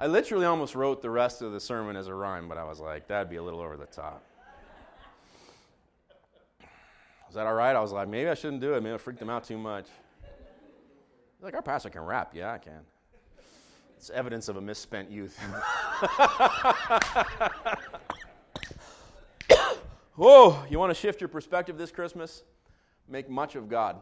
I 0.00 0.06
literally 0.06 0.46
almost 0.46 0.76
wrote 0.76 1.02
the 1.02 1.10
rest 1.10 1.42
of 1.42 1.52
the 1.52 1.58
sermon 1.58 1.96
as 1.96 2.06
a 2.06 2.14
rhyme, 2.14 2.48
but 2.48 2.56
I 2.56 2.64
was 2.64 2.78
like, 2.78 3.08
that'd 3.08 3.28
be 3.28 3.36
a 3.36 3.42
little 3.42 3.60
over 3.60 3.76
the 3.76 3.86
top. 3.86 4.24
Is 7.28 7.34
that 7.34 7.46
all 7.46 7.54
right? 7.54 7.74
I 7.74 7.80
was 7.80 7.90
like, 7.90 8.08
maybe 8.08 8.28
I 8.30 8.34
shouldn't 8.34 8.60
do 8.60 8.74
it. 8.74 8.82
Maybe 8.82 8.94
I 8.94 8.98
freaked 8.98 9.18
them 9.18 9.28
out 9.28 9.42
too 9.44 9.58
much. 9.58 9.86
Like, 11.40 11.54
our 11.54 11.62
pastor 11.62 11.90
can 11.90 12.02
rap. 12.02 12.32
Yeah, 12.34 12.52
I 12.52 12.58
can. 12.58 12.80
It's 13.96 14.10
evidence 14.10 14.48
of 14.48 14.56
a 14.56 14.60
misspent 14.60 15.10
youth. 15.10 15.36
Whoa, 20.14 20.64
you 20.70 20.78
want 20.78 20.90
to 20.90 20.94
shift 20.94 21.20
your 21.20 21.28
perspective 21.28 21.76
this 21.76 21.90
Christmas? 21.90 22.44
Make 23.08 23.28
much 23.28 23.56
of 23.56 23.68
God. 23.68 24.00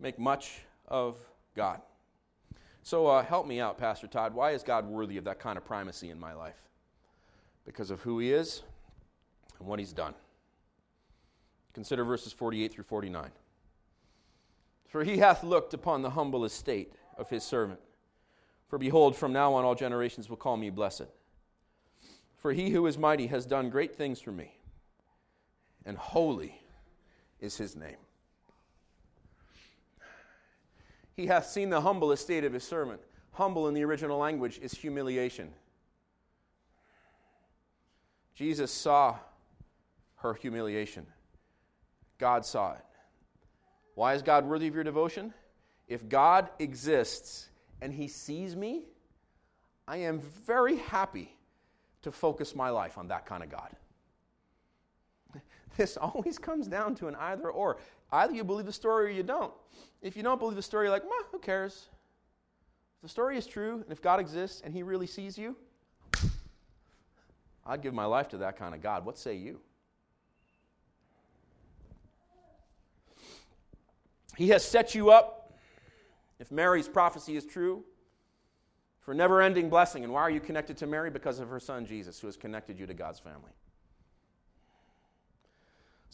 Make 0.00 0.18
much 0.18 0.60
of 0.88 1.18
God. 1.54 1.82
So 2.84 3.06
uh, 3.06 3.24
help 3.24 3.46
me 3.46 3.60
out, 3.60 3.78
Pastor 3.78 4.06
Todd. 4.06 4.34
Why 4.34 4.50
is 4.50 4.62
God 4.62 4.86
worthy 4.86 5.16
of 5.16 5.24
that 5.24 5.40
kind 5.40 5.56
of 5.56 5.64
primacy 5.64 6.10
in 6.10 6.20
my 6.20 6.34
life? 6.34 6.60
Because 7.64 7.90
of 7.90 8.02
who 8.02 8.18
He 8.18 8.30
is 8.30 8.62
and 9.58 9.66
what 9.66 9.78
He's 9.78 9.94
done. 9.94 10.12
Consider 11.72 12.04
verses 12.04 12.34
48 12.34 12.70
through 12.70 12.84
49. 12.84 13.30
For 14.86 15.02
He 15.02 15.16
hath 15.16 15.42
looked 15.42 15.72
upon 15.72 16.02
the 16.02 16.10
humble 16.10 16.44
estate 16.44 16.92
of 17.16 17.30
His 17.30 17.42
servant. 17.42 17.80
For 18.68 18.78
behold, 18.78 19.16
from 19.16 19.32
now 19.32 19.54
on 19.54 19.64
all 19.64 19.74
generations 19.74 20.28
will 20.28 20.36
call 20.36 20.58
me 20.58 20.68
blessed. 20.68 21.08
For 22.36 22.52
He 22.52 22.68
who 22.68 22.86
is 22.86 22.98
mighty 22.98 23.28
has 23.28 23.46
done 23.46 23.70
great 23.70 23.96
things 23.96 24.20
for 24.20 24.30
me, 24.30 24.58
and 25.86 25.96
holy 25.96 26.60
is 27.40 27.56
His 27.56 27.74
name. 27.74 28.03
He 31.16 31.26
hath 31.26 31.46
seen 31.46 31.70
the 31.70 31.80
humble 31.80 32.12
estate 32.12 32.44
of 32.44 32.52
his 32.52 32.64
servant. 32.64 33.00
Humble 33.32 33.68
in 33.68 33.74
the 33.74 33.84
original 33.84 34.18
language 34.18 34.58
is 34.62 34.72
humiliation. 34.72 35.52
Jesus 38.34 38.72
saw 38.72 39.16
her 40.16 40.34
humiliation. 40.34 41.06
God 42.18 42.44
saw 42.44 42.72
it. 42.72 42.84
Why 43.94 44.14
is 44.14 44.22
God 44.22 44.44
worthy 44.44 44.66
of 44.66 44.74
your 44.74 44.84
devotion? 44.84 45.32
If 45.86 46.08
God 46.08 46.48
exists 46.58 47.48
and 47.80 47.92
he 47.92 48.08
sees 48.08 48.56
me, 48.56 48.86
I 49.86 49.98
am 49.98 50.20
very 50.46 50.76
happy 50.76 51.36
to 52.02 52.10
focus 52.10 52.54
my 52.54 52.70
life 52.70 52.98
on 52.98 53.08
that 53.08 53.26
kind 53.26 53.42
of 53.42 53.50
God. 53.50 53.70
This 55.76 55.96
always 55.96 56.38
comes 56.38 56.68
down 56.68 56.94
to 56.96 57.08
an 57.08 57.16
either 57.16 57.50
or. 57.50 57.78
Either 58.14 58.32
you 58.32 58.44
believe 58.44 58.64
the 58.64 58.72
story 58.72 59.06
or 59.06 59.08
you 59.08 59.24
don't. 59.24 59.52
If 60.00 60.16
you 60.16 60.22
don't 60.22 60.38
believe 60.38 60.54
the 60.54 60.62
story, 60.62 60.86
you're 60.86 60.92
like, 60.92 61.02
who 61.32 61.38
cares? 61.40 61.88
If 62.96 63.02
the 63.02 63.08
story 63.08 63.36
is 63.36 63.44
true, 63.44 63.82
and 63.82 63.90
if 63.90 64.00
God 64.00 64.20
exists 64.20 64.62
and 64.64 64.72
He 64.72 64.84
really 64.84 65.08
sees 65.08 65.36
you, 65.36 65.56
I'd 67.66 67.82
give 67.82 67.92
my 67.92 68.04
life 68.04 68.28
to 68.28 68.36
that 68.38 68.56
kind 68.56 68.72
of 68.72 68.80
God. 68.80 69.04
What 69.04 69.18
say 69.18 69.34
you? 69.34 69.58
He 74.36 74.50
has 74.50 74.64
set 74.64 74.94
you 74.94 75.10
up, 75.10 75.52
if 76.38 76.52
Mary's 76.52 76.88
prophecy 76.88 77.36
is 77.36 77.44
true, 77.44 77.82
for 79.00 79.12
never 79.12 79.42
ending 79.42 79.68
blessing. 79.68 80.04
And 80.04 80.12
why 80.12 80.20
are 80.20 80.30
you 80.30 80.40
connected 80.40 80.76
to 80.76 80.86
Mary? 80.86 81.10
Because 81.10 81.40
of 81.40 81.48
her 81.48 81.58
son 81.58 81.84
Jesus, 81.84 82.20
who 82.20 82.28
has 82.28 82.36
connected 82.36 82.78
you 82.78 82.86
to 82.86 82.94
God's 82.94 83.18
family. 83.18 83.50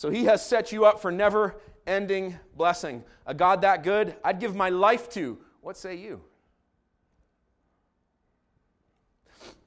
So 0.00 0.08
he 0.08 0.24
has 0.24 0.42
set 0.42 0.72
you 0.72 0.86
up 0.86 1.02
for 1.02 1.12
never 1.12 1.56
ending 1.86 2.38
blessing. 2.56 3.04
A 3.26 3.34
God 3.34 3.60
that 3.60 3.82
good, 3.82 4.16
I'd 4.24 4.40
give 4.40 4.56
my 4.56 4.70
life 4.70 5.10
to. 5.10 5.36
What 5.60 5.76
say 5.76 5.94
you? 5.96 6.22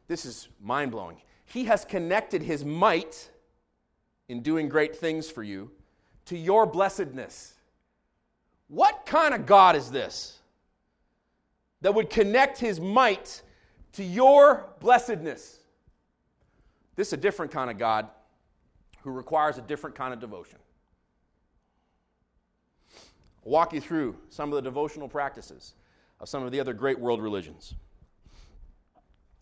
This 0.08 0.26
is 0.26 0.50
mind 0.60 0.90
blowing. 0.90 1.22
He 1.46 1.66
has 1.66 1.86
connected 1.86 2.42
his 2.42 2.66
might 2.66 3.30
in 4.28 4.42
doing 4.42 4.70
great 4.70 4.96
things 4.96 5.30
for 5.30 5.44
you 5.44 5.70
to 6.26 6.36
your 6.36 6.66
blessedness. 6.66 7.54
What 8.70 9.06
kind 9.06 9.36
of 9.36 9.46
God 9.46 9.76
is 9.76 9.92
this 9.92 10.40
that 11.82 11.94
would 11.94 12.10
connect 12.10 12.58
his 12.58 12.80
might 12.80 13.44
to 13.92 14.04
your 14.04 14.68
blessedness? 14.80 15.60
This 16.96 17.10
is 17.10 17.14
a 17.14 17.18
different 17.18 17.52
kind 17.52 17.70
of 17.70 17.78
God 17.78 18.10
who 19.04 19.12
requires 19.12 19.58
a 19.58 19.62
different 19.62 19.96
kind 19.96 20.14
of 20.14 20.20
devotion. 20.20 20.58
I'll 23.46 23.52
walk 23.52 23.74
you 23.74 23.82
through 23.82 24.16
some 24.30 24.50
of 24.50 24.56
the 24.56 24.62
devotional 24.62 25.10
practices 25.10 25.74
of 26.20 26.30
some 26.30 26.44
of 26.44 26.52
the 26.52 26.60
other 26.60 26.74
great 26.74 26.98
world 26.98 27.22
religions. 27.22 27.76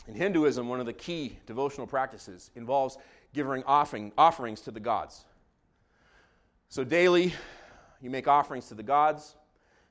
In 0.08 0.16
Hinduism, 0.16 0.68
one 0.68 0.80
of 0.80 0.88
the 0.88 0.94
key 0.94 1.38
devotional 1.46 1.86
practices 1.86 2.50
involves 2.56 2.98
giving 3.34 3.64
offering, 3.64 4.12
offerings 4.18 4.62
to 4.62 4.72
the 4.72 4.80
gods. 4.80 5.26
So 6.70 6.84
daily, 6.84 7.34
you 8.02 8.10
make 8.10 8.28
offerings 8.28 8.68
to 8.70 8.74
the 8.74 8.84
gods. 8.84 9.36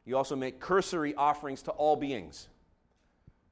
You 0.05 0.17
also 0.17 0.35
make 0.35 0.59
cursory 0.59 1.15
offerings 1.15 1.63
to 1.63 1.71
all 1.73 1.95
beings. 1.95 2.49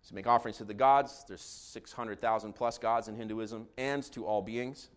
So 0.02 0.12
you 0.12 0.16
make 0.16 0.26
offerings 0.26 0.56
to 0.56 0.64
the 0.64 0.74
gods. 0.74 1.24
There's 1.28 1.42
600,000 1.42 2.52
plus 2.54 2.76
gods 2.76 3.06
in 3.06 3.14
Hinduism, 3.14 3.68
and 3.76 4.02
to 4.12 4.26
all 4.26 4.42
beings. 4.42 4.88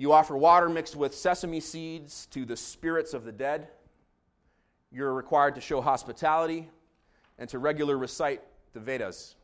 You 0.00 0.14
offer 0.14 0.34
water 0.34 0.70
mixed 0.70 0.96
with 0.96 1.14
sesame 1.14 1.60
seeds 1.60 2.24
to 2.30 2.46
the 2.46 2.56
spirits 2.56 3.12
of 3.12 3.26
the 3.26 3.32
dead. 3.32 3.68
You're 4.90 5.12
required 5.12 5.56
to 5.56 5.60
show 5.60 5.82
hospitality 5.82 6.70
and 7.38 7.50
to 7.50 7.58
regularly 7.58 8.00
recite 8.00 8.40
the 8.72 8.80
Vedas. 8.80 9.34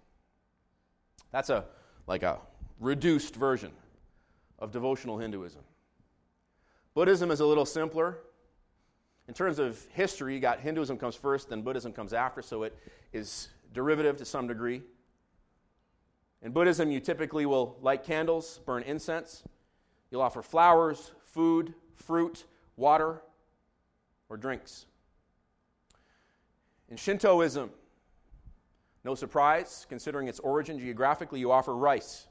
That's 1.30 1.50
a 1.50 1.66
like 2.06 2.22
a 2.22 2.38
reduced 2.80 3.36
version 3.36 3.70
of 4.58 4.72
devotional 4.72 5.18
Hinduism. 5.18 5.60
Buddhism 6.94 7.30
is 7.30 7.40
a 7.40 7.44
little 7.44 7.66
simpler. 7.66 8.16
In 9.28 9.34
terms 9.34 9.58
of 9.58 9.86
history, 9.92 10.32
you 10.32 10.40
got 10.40 10.60
Hinduism 10.60 10.96
comes 10.96 11.16
first, 11.16 11.50
then 11.50 11.60
Buddhism 11.60 11.92
comes 11.92 12.14
after, 12.14 12.40
so 12.40 12.62
it 12.62 12.75
is 13.12 13.50
derivative 13.75 14.16
to 14.16 14.25
some 14.25 14.48
degree. 14.48 14.80
In 16.40 16.52
Buddhism, 16.52 16.90
you 16.90 17.00
typically 17.00 17.44
will 17.44 17.76
light 17.82 18.04
candles, 18.04 18.60
burn 18.64 18.84
incense, 18.84 19.42
You'll 20.16 20.23
offer 20.23 20.40
flowers, 20.40 21.12
food, 21.26 21.75
fruit, 21.94 22.46
water. 22.78 23.20
or 24.30 24.38
drinks. 24.38 24.87
In 26.88 26.96
Shintoism, 26.96 27.68
no 29.04 29.14
surprise, 29.14 29.85
considering 29.90 30.26
its 30.26 30.40
origin 30.40 30.78
geographically, 30.78 31.38
you 31.38 31.52
offer 31.52 31.76
rice. 31.76 32.28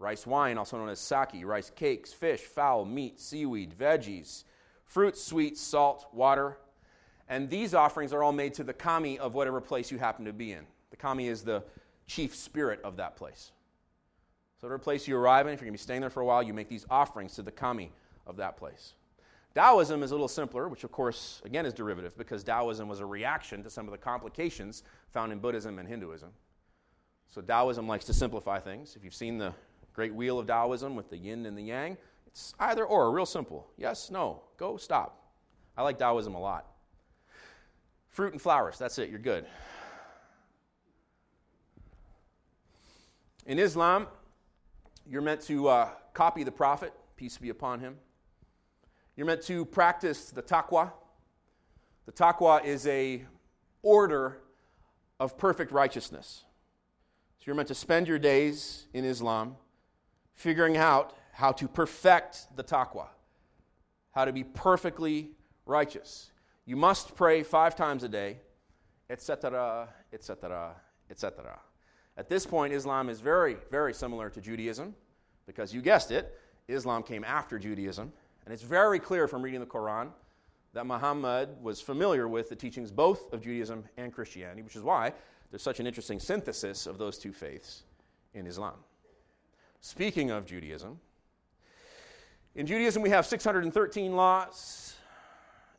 Rice 0.00 0.26
wine, 0.26 0.58
also 0.58 0.78
known 0.78 0.88
as 0.88 0.98
sake, 0.98 1.44
rice 1.44 1.70
cakes, 1.70 2.12
fish, 2.12 2.40
fowl, 2.40 2.84
meat, 2.84 3.20
seaweed, 3.20 3.72
veggies, 3.78 4.42
fruits, 4.84 5.22
sweets, 5.22 5.60
salt, 5.60 6.08
water. 6.12 6.58
And 7.28 7.48
these 7.48 7.72
offerings 7.72 8.12
are 8.12 8.24
all 8.24 8.32
made 8.32 8.54
to 8.54 8.64
the 8.64 8.74
kami 8.74 9.16
of 9.16 9.34
whatever 9.34 9.60
place 9.60 9.92
you 9.92 9.98
happen 9.98 10.24
to 10.24 10.32
be 10.32 10.50
in. 10.50 10.66
The 10.90 10.96
kami 10.96 11.28
is 11.28 11.44
the 11.44 11.62
chief 12.08 12.34
spirit 12.34 12.80
of 12.82 12.96
that 12.96 13.14
place. 13.14 13.52
So, 14.60 14.66
whatever 14.66 14.78
place 14.78 15.08
you 15.08 15.16
arrive 15.16 15.46
in, 15.46 15.54
if 15.54 15.60
you're 15.60 15.66
going 15.66 15.72
to 15.72 15.78
be 15.78 15.82
staying 15.82 16.02
there 16.02 16.10
for 16.10 16.20
a 16.20 16.26
while, 16.26 16.42
you 16.42 16.52
make 16.52 16.68
these 16.68 16.84
offerings 16.90 17.34
to 17.36 17.42
the 17.42 17.50
kami 17.50 17.92
of 18.26 18.36
that 18.36 18.58
place. 18.58 18.92
Taoism 19.54 20.02
is 20.02 20.10
a 20.10 20.14
little 20.14 20.28
simpler, 20.28 20.68
which, 20.68 20.84
of 20.84 20.92
course, 20.92 21.40
again 21.46 21.64
is 21.64 21.72
derivative 21.72 22.16
because 22.18 22.44
Taoism 22.44 22.86
was 22.86 23.00
a 23.00 23.06
reaction 23.06 23.62
to 23.62 23.70
some 23.70 23.86
of 23.86 23.92
the 23.92 23.98
complications 23.98 24.82
found 25.14 25.32
in 25.32 25.38
Buddhism 25.38 25.78
and 25.78 25.88
Hinduism. 25.88 26.28
So, 27.30 27.40
Taoism 27.40 27.88
likes 27.88 28.04
to 28.04 28.12
simplify 28.12 28.60
things. 28.60 28.96
If 28.96 29.04
you've 29.04 29.14
seen 29.14 29.38
the 29.38 29.54
great 29.94 30.14
wheel 30.14 30.38
of 30.38 30.46
Taoism 30.46 30.94
with 30.94 31.08
the 31.08 31.16
yin 31.16 31.46
and 31.46 31.56
the 31.56 31.62
yang, 31.62 31.96
it's 32.26 32.54
either 32.60 32.84
or, 32.84 33.10
real 33.10 33.24
simple. 33.24 33.66
Yes, 33.78 34.10
no, 34.10 34.42
go, 34.58 34.76
stop. 34.76 35.32
I 35.74 35.82
like 35.82 35.98
Taoism 35.98 36.34
a 36.34 36.40
lot. 36.40 36.66
Fruit 38.10 38.34
and 38.34 38.42
flowers, 38.42 38.76
that's 38.76 38.98
it, 38.98 39.08
you're 39.08 39.18
good. 39.18 39.46
In 43.46 43.58
Islam, 43.58 44.06
you're 45.10 45.22
meant 45.22 45.40
to 45.40 45.66
uh, 45.66 45.88
copy 46.14 46.44
the 46.44 46.52
Prophet, 46.52 46.92
peace 47.16 47.36
be 47.36 47.48
upon 47.48 47.80
him. 47.80 47.96
You're 49.16 49.26
meant 49.26 49.42
to 49.42 49.64
practice 49.64 50.30
the 50.30 50.40
taqwa. 50.40 50.92
The 52.06 52.12
taqwa 52.12 52.64
is 52.64 52.86
a 52.86 53.24
order 53.82 54.38
of 55.18 55.36
perfect 55.36 55.72
righteousness. 55.72 56.44
So 57.40 57.44
you're 57.46 57.56
meant 57.56 57.68
to 57.68 57.74
spend 57.74 58.06
your 58.06 58.20
days 58.20 58.86
in 58.94 59.04
Islam 59.04 59.56
figuring 60.34 60.76
out 60.76 61.12
how 61.32 61.50
to 61.52 61.66
perfect 61.66 62.46
the 62.54 62.62
taqwa, 62.62 63.08
how 64.12 64.24
to 64.24 64.32
be 64.32 64.44
perfectly 64.44 65.32
righteous. 65.66 66.30
You 66.66 66.76
must 66.76 67.16
pray 67.16 67.42
five 67.42 67.74
times 67.74 68.04
a 68.04 68.08
day, 68.08 68.38
etc., 69.10 69.88
etc., 70.12 70.76
etc. 71.10 71.58
At 72.20 72.28
this 72.28 72.44
point, 72.44 72.74
Islam 72.74 73.08
is 73.08 73.18
very, 73.18 73.56
very 73.70 73.94
similar 73.94 74.28
to 74.28 74.42
Judaism 74.42 74.94
because 75.46 75.72
you 75.72 75.80
guessed 75.80 76.10
it, 76.10 76.38
Islam 76.68 77.02
came 77.02 77.24
after 77.24 77.58
Judaism. 77.58 78.12
And 78.44 78.52
it's 78.52 78.62
very 78.62 78.98
clear 78.98 79.26
from 79.26 79.40
reading 79.40 79.60
the 79.60 79.66
Quran 79.66 80.10
that 80.74 80.84
Muhammad 80.84 81.48
was 81.62 81.80
familiar 81.80 82.28
with 82.28 82.50
the 82.50 82.54
teachings 82.54 82.90
both 82.90 83.32
of 83.32 83.40
Judaism 83.40 83.84
and 83.96 84.12
Christianity, 84.12 84.60
which 84.60 84.76
is 84.76 84.82
why 84.82 85.14
there's 85.50 85.62
such 85.62 85.80
an 85.80 85.86
interesting 85.86 86.20
synthesis 86.20 86.86
of 86.86 86.98
those 86.98 87.16
two 87.16 87.32
faiths 87.32 87.84
in 88.34 88.46
Islam. 88.46 88.76
Speaking 89.80 90.30
of 90.30 90.44
Judaism, 90.44 91.00
in 92.54 92.66
Judaism 92.66 93.00
we 93.00 93.08
have 93.08 93.24
613 93.24 94.14
laws 94.14 94.94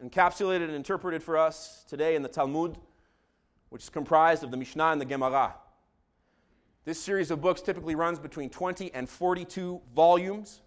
encapsulated 0.04 0.64
and 0.64 0.74
interpreted 0.74 1.22
for 1.22 1.38
us 1.38 1.86
today 1.88 2.16
in 2.16 2.24
the 2.24 2.30
Talmud, 2.30 2.78
which 3.70 3.84
is 3.84 3.90
comprised 3.90 4.44
of 4.44 4.50
the 4.50 4.58
Mishnah 4.58 4.86
and 4.86 5.00
the 5.00 5.06
Gemara. 5.06 5.54
This 6.84 7.00
series 7.00 7.30
of 7.30 7.42
books 7.42 7.62
typically 7.62 7.96
runs 7.96 8.20
between 8.20 8.50
20 8.50 8.94
and 8.94 9.08
42 9.08 9.82
volumes. 9.96 10.62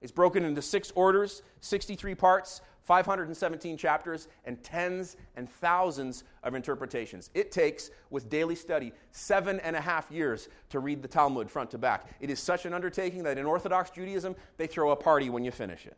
It's 0.00 0.12
broken 0.12 0.44
into 0.44 0.62
six 0.62 0.90
orders, 0.92 1.42
63 1.60 2.14
parts, 2.14 2.62
517 2.84 3.76
chapters, 3.76 4.28
and 4.46 4.62
tens 4.64 5.16
and 5.36 5.48
thousands 5.48 6.24
of 6.42 6.54
interpretations. 6.54 7.28
It 7.34 7.52
takes, 7.52 7.90
with 8.08 8.30
daily 8.30 8.56
study, 8.56 8.92
seven 9.12 9.60
and 9.60 9.76
a 9.76 9.80
half 9.80 10.10
years 10.10 10.48
to 10.70 10.80
read 10.80 11.02
the 11.02 11.08
Talmud 11.08 11.50
front 11.50 11.70
to 11.72 11.78
back. 11.78 12.06
It 12.20 12.30
is 12.30 12.40
such 12.40 12.64
an 12.64 12.72
undertaking 12.72 13.22
that 13.24 13.36
in 13.36 13.44
Orthodox 13.44 13.90
Judaism, 13.90 14.34
they 14.56 14.66
throw 14.66 14.90
a 14.90 14.96
party 14.96 15.28
when 15.28 15.44
you 15.44 15.50
finish 15.50 15.84
it. 15.86 15.96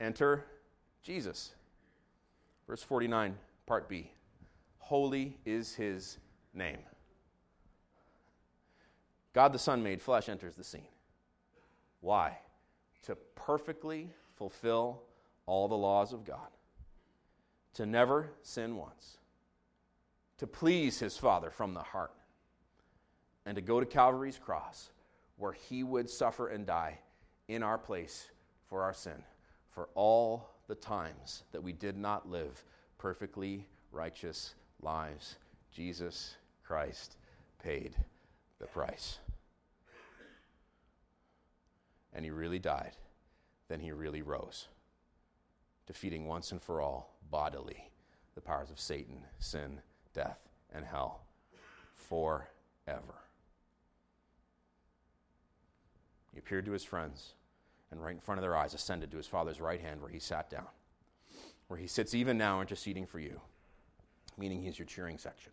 Enter 0.00 0.46
Jesus. 1.02 1.52
Verse 2.68 2.82
49, 2.82 3.36
part 3.66 3.88
B. 3.88 4.12
Holy 4.90 5.36
is 5.46 5.72
his 5.72 6.18
name. 6.52 6.80
God 9.32 9.52
the 9.52 9.58
Son 9.60 9.84
made 9.84 10.02
flesh 10.02 10.28
enters 10.28 10.56
the 10.56 10.64
scene. 10.64 10.88
Why? 12.00 12.36
To 13.04 13.14
perfectly 13.36 14.10
fulfill 14.34 15.02
all 15.46 15.68
the 15.68 15.76
laws 15.76 16.12
of 16.12 16.24
God, 16.24 16.48
to 17.74 17.86
never 17.86 18.32
sin 18.42 18.74
once, 18.74 19.18
to 20.38 20.48
please 20.48 20.98
his 20.98 21.16
Father 21.16 21.50
from 21.50 21.72
the 21.72 21.84
heart, 21.84 22.16
and 23.46 23.54
to 23.54 23.62
go 23.62 23.78
to 23.78 23.86
Calvary's 23.86 24.38
cross 24.38 24.90
where 25.36 25.52
he 25.52 25.84
would 25.84 26.10
suffer 26.10 26.48
and 26.48 26.66
die 26.66 26.98
in 27.46 27.62
our 27.62 27.78
place 27.78 28.28
for 28.68 28.82
our 28.82 28.92
sin, 28.92 29.22
for 29.70 29.88
all 29.94 30.50
the 30.66 30.74
times 30.74 31.44
that 31.52 31.62
we 31.62 31.72
did 31.72 31.96
not 31.96 32.28
live 32.28 32.64
perfectly 32.98 33.68
righteous 33.92 34.56
lives, 34.82 35.36
Jesus 35.72 36.36
Christ 36.64 37.16
paid 37.62 37.96
the 38.58 38.66
price. 38.66 39.18
And 42.12 42.24
he 42.24 42.30
really 42.30 42.58
died. 42.58 42.92
Then 43.68 43.80
he 43.80 43.92
really 43.92 44.22
rose, 44.22 44.66
defeating 45.86 46.26
once 46.26 46.50
and 46.50 46.60
for 46.60 46.80
all 46.80 47.14
bodily 47.30 47.90
the 48.34 48.40
powers 48.40 48.70
of 48.70 48.80
Satan, 48.80 49.18
sin, 49.38 49.80
death, 50.12 50.38
and 50.74 50.84
hell 50.84 51.22
forever. 51.94 52.48
He 56.32 56.38
appeared 56.38 56.64
to 56.66 56.72
his 56.72 56.84
friends 56.84 57.34
and 57.90 58.02
right 58.02 58.14
in 58.14 58.20
front 58.20 58.38
of 58.38 58.42
their 58.42 58.56
eyes 58.56 58.74
ascended 58.74 59.10
to 59.10 59.16
his 59.16 59.26
father's 59.26 59.60
right 59.60 59.80
hand 59.80 60.00
where 60.00 60.10
he 60.10 60.18
sat 60.18 60.50
down, 60.50 60.66
where 61.68 61.78
he 61.78 61.86
sits 61.86 62.14
even 62.14 62.38
now 62.38 62.60
interceding 62.60 63.06
for 63.06 63.20
you 63.20 63.40
meaning 64.36 64.62
he's 64.62 64.78
your 64.78 64.86
cheering 64.86 65.18
section. 65.18 65.52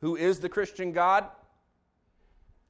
Who 0.00 0.16
is 0.16 0.40
the 0.40 0.48
Christian 0.48 0.92
God? 0.92 1.26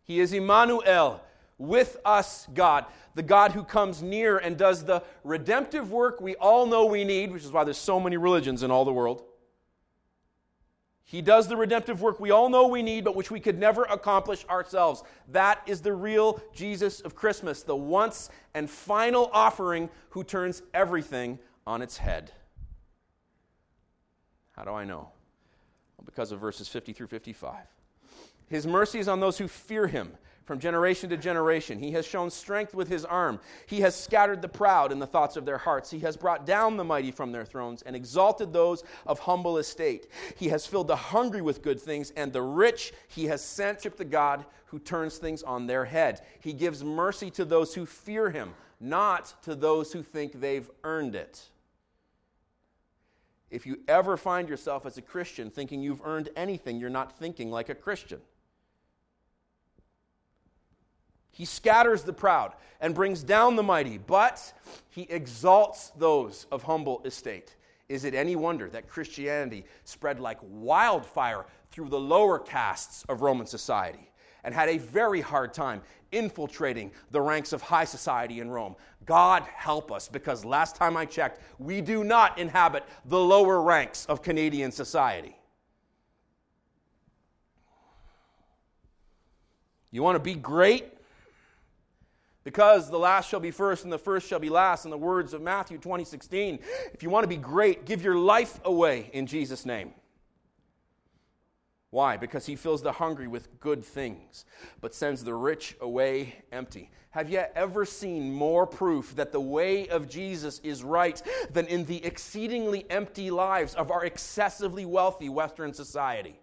He 0.04 0.20
is 0.20 0.32
Emmanuel, 0.32 1.20
with 1.58 1.96
us 2.04 2.46
God, 2.54 2.84
the 3.14 3.22
God 3.22 3.52
who 3.52 3.64
comes 3.64 4.02
near 4.02 4.38
and 4.38 4.56
does 4.56 4.84
the 4.84 5.02
redemptive 5.24 5.90
work 5.90 6.20
we 6.20 6.36
all 6.36 6.66
know 6.66 6.86
we 6.86 7.04
need, 7.04 7.32
which 7.32 7.44
is 7.44 7.50
why 7.50 7.64
there's 7.64 7.78
so 7.78 7.98
many 7.98 8.16
religions 8.16 8.62
in 8.62 8.70
all 8.70 8.84
the 8.84 8.92
world. 8.92 9.24
He 11.08 11.22
does 11.22 11.46
the 11.46 11.56
redemptive 11.56 12.02
work 12.02 12.18
we 12.18 12.32
all 12.32 12.48
know 12.48 12.66
we 12.66 12.82
need, 12.82 13.04
but 13.04 13.14
which 13.14 13.30
we 13.30 13.38
could 13.38 13.58
never 13.58 13.84
accomplish 13.84 14.44
ourselves. 14.46 15.04
That 15.28 15.62
is 15.64 15.80
the 15.80 15.92
real 15.92 16.42
Jesus 16.52 17.00
of 17.00 17.14
Christmas, 17.14 17.62
the 17.62 17.76
once 17.76 18.28
and 18.54 18.68
final 18.68 19.30
offering 19.32 19.88
who 20.10 20.24
turns 20.24 20.62
everything 20.74 21.38
on 21.64 21.80
its 21.80 21.96
head. 21.96 22.32
How 24.56 24.64
do 24.64 24.70
I 24.70 24.84
know? 24.84 25.08
Well, 25.96 26.04
because 26.04 26.32
of 26.32 26.40
verses 26.40 26.68
50 26.68 26.92
through 26.92 27.08
55. 27.08 27.56
His 28.48 28.66
mercy 28.66 28.98
is 28.98 29.08
on 29.08 29.20
those 29.20 29.38
who 29.38 29.48
fear 29.48 29.86
him 29.86 30.12
from 30.46 30.60
generation 30.60 31.10
to 31.10 31.16
generation. 31.16 31.80
He 31.80 31.90
has 31.92 32.06
shown 32.06 32.30
strength 32.30 32.72
with 32.72 32.88
his 32.88 33.04
arm. 33.04 33.40
He 33.66 33.80
has 33.80 33.96
scattered 33.96 34.40
the 34.40 34.48
proud 34.48 34.92
in 34.92 35.00
the 35.00 35.06
thoughts 35.06 35.36
of 35.36 35.44
their 35.44 35.58
hearts. 35.58 35.90
He 35.90 35.98
has 36.00 36.16
brought 36.16 36.46
down 36.46 36.76
the 36.76 36.84
mighty 36.84 37.10
from 37.10 37.32
their 37.32 37.44
thrones 37.44 37.82
and 37.82 37.96
exalted 37.96 38.52
those 38.52 38.84
of 39.06 39.18
humble 39.18 39.58
estate. 39.58 40.06
He 40.36 40.48
has 40.48 40.64
filled 40.64 40.86
the 40.86 40.96
hungry 40.96 41.42
with 41.42 41.62
good 41.62 41.80
things, 41.80 42.12
and 42.16 42.32
the 42.32 42.42
rich 42.42 42.92
he 43.08 43.24
has 43.26 43.42
sent 43.44 43.80
to 43.80 43.90
the 43.90 44.04
God 44.04 44.46
who 44.66 44.78
turns 44.78 45.18
things 45.18 45.42
on 45.42 45.66
their 45.66 45.84
head. 45.84 46.22
He 46.40 46.52
gives 46.52 46.84
mercy 46.84 47.30
to 47.32 47.44
those 47.44 47.74
who 47.74 47.84
fear 47.84 48.30
him, 48.30 48.54
not 48.78 49.34
to 49.42 49.56
those 49.56 49.92
who 49.92 50.02
think 50.04 50.40
they've 50.40 50.70
earned 50.84 51.16
it. 51.16 51.42
If 53.50 53.66
you 53.66 53.80
ever 53.86 54.16
find 54.16 54.48
yourself 54.48 54.86
as 54.86 54.98
a 54.98 55.02
Christian 55.02 55.50
thinking 55.50 55.82
you've 55.82 56.02
earned 56.04 56.30
anything, 56.36 56.78
you're 56.78 56.90
not 56.90 57.18
thinking 57.18 57.50
like 57.50 57.68
a 57.68 57.74
Christian. 57.74 58.20
He 61.30 61.44
scatters 61.44 62.02
the 62.02 62.12
proud 62.12 62.54
and 62.80 62.94
brings 62.94 63.22
down 63.22 63.56
the 63.56 63.62
mighty, 63.62 63.98
but 63.98 64.52
he 64.88 65.02
exalts 65.02 65.90
those 65.90 66.46
of 66.50 66.62
humble 66.62 67.02
estate. 67.04 67.56
Is 67.88 68.04
it 68.04 68.14
any 68.14 68.36
wonder 68.36 68.68
that 68.70 68.88
Christianity 68.88 69.64
spread 69.84 70.18
like 70.18 70.38
wildfire 70.42 71.46
through 71.70 71.90
the 71.90 72.00
lower 72.00 72.38
castes 72.38 73.04
of 73.08 73.20
Roman 73.20 73.46
society 73.46 74.10
and 74.44 74.54
had 74.54 74.68
a 74.68 74.78
very 74.78 75.20
hard 75.20 75.52
time 75.52 75.82
infiltrating 76.16 76.90
the 77.10 77.20
ranks 77.20 77.52
of 77.52 77.62
high 77.62 77.84
society 77.84 78.40
in 78.40 78.50
Rome? 78.50 78.74
God 79.04 79.44
help 79.54 79.92
us, 79.92 80.08
because 80.08 80.44
last 80.44 80.74
time 80.74 80.96
I 80.96 81.04
checked, 81.04 81.40
we 81.58 81.80
do 81.80 82.02
not 82.02 82.38
inhabit 82.38 82.84
the 83.04 83.20
lower 83.20 83.60
ranks 83.60 84.06
of 84.06 84.22
Canadian 84.22 84.72
society. 84.72 85.36
You 89.92 90.02
want 90.02 90.16
to 90.16 90.20
be 90.20 90.34
great? 90.34 90.92
Because 92.42 92.90
the 92.90 92.98
last 92.98 93.28
shall 93.28 93.40
be 93.40 93.50
first 93.50 93.84
and 93.84 93.92
the 93.92 93.98
first 93.98 94.28
shall 94.28 94.38
be 94.38 94.50
last, 94.50 94.84
in 94.84 94.90
the 94.90 94.98
words 94.98 95.32
of 95.32 95.42
Matthew 95.42 95.78
20, 95.78 96.04
16. 96.04 96.58
If 96.92 97.02
you 97.02 97.10
want 97.10 97.24
to 97.24 97.28
be 97.28 97.36
great, 97.36 97.86
give 97.86 98.02
your 98.02 98.16
life 98.16 98.60
away 98.64 99.10
in 99.12 99.26
Jesus' 99.26 99.66
name. 99.66 99.92
Why? 101.90 102.16
Because 102.16 102.46
he 102.46 102.56
fills 102.56 102.82
the 102.82 102.92
hungry 102.92 103.28
with 103.28 103.60
good 103.60 103.84
things, 103.84 104.44
but 104.80 104.94
sends 104.94 105.22
the 105.22 105.34
rich 105.34 105.76
away 105.80 106.42
empty. 106.52 106.90
Have 107.10 107.30
you 107.30 107.42
ever 107.54 107.86
seen 107.86 108.32
more 108.32 108.66
proof 108.66 109.16
that 109.16 109.32
the 109.32 109.40
way 109.40 109.88
of 109.88 110.08
Jesus 110.08 110.58
is 110.58 110.82
right 110.82 111.22
than 111.50 111.66
in 111.66 111.84
the 111.86 112.04
exceedingly 112.04 112.84
empty 112.90 113.30
lives 113.30 113.74
of 113.74 113.90
our 113.90 114.04
excessively 114.04 114.84
wealthy 114.84 115.28
Western 115.28 115.72
society? 115.72 116.38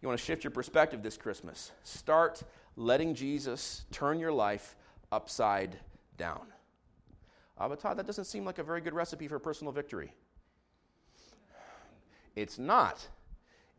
You 0.00 0.08
want 0.08 0.20
to 0.20 0.24
shift 0.24 0.44
your 0.44 0.50
perspective 0.50 1.02
this 1.02 1.16
Christmas. 1.16 1.72
Start 1.82 2.42
letting 2.76 3.14
Jesus 3.14 3.86
turn 3.90 4.20
your 4.20 4.32
life 4.32 4.76
upside 5.10 5.78
down. 6.18 6.42
Uh, 7.56 7.68
but 7.68 7.80
Todd, 7.80 7.96
that 7.96 8.06
doesn't 8.06 8.26
seem 8.26 8.44
like 8.44 8.58
a 8.58 8.62
very 8.62 8.82
good 8.82 8.92
recipe 8.92 9.28
for 9.28 9.38
personal 9.38 9.72
victory. 9.72 10.12
It's 12.36 12.58
not 12.58 13.08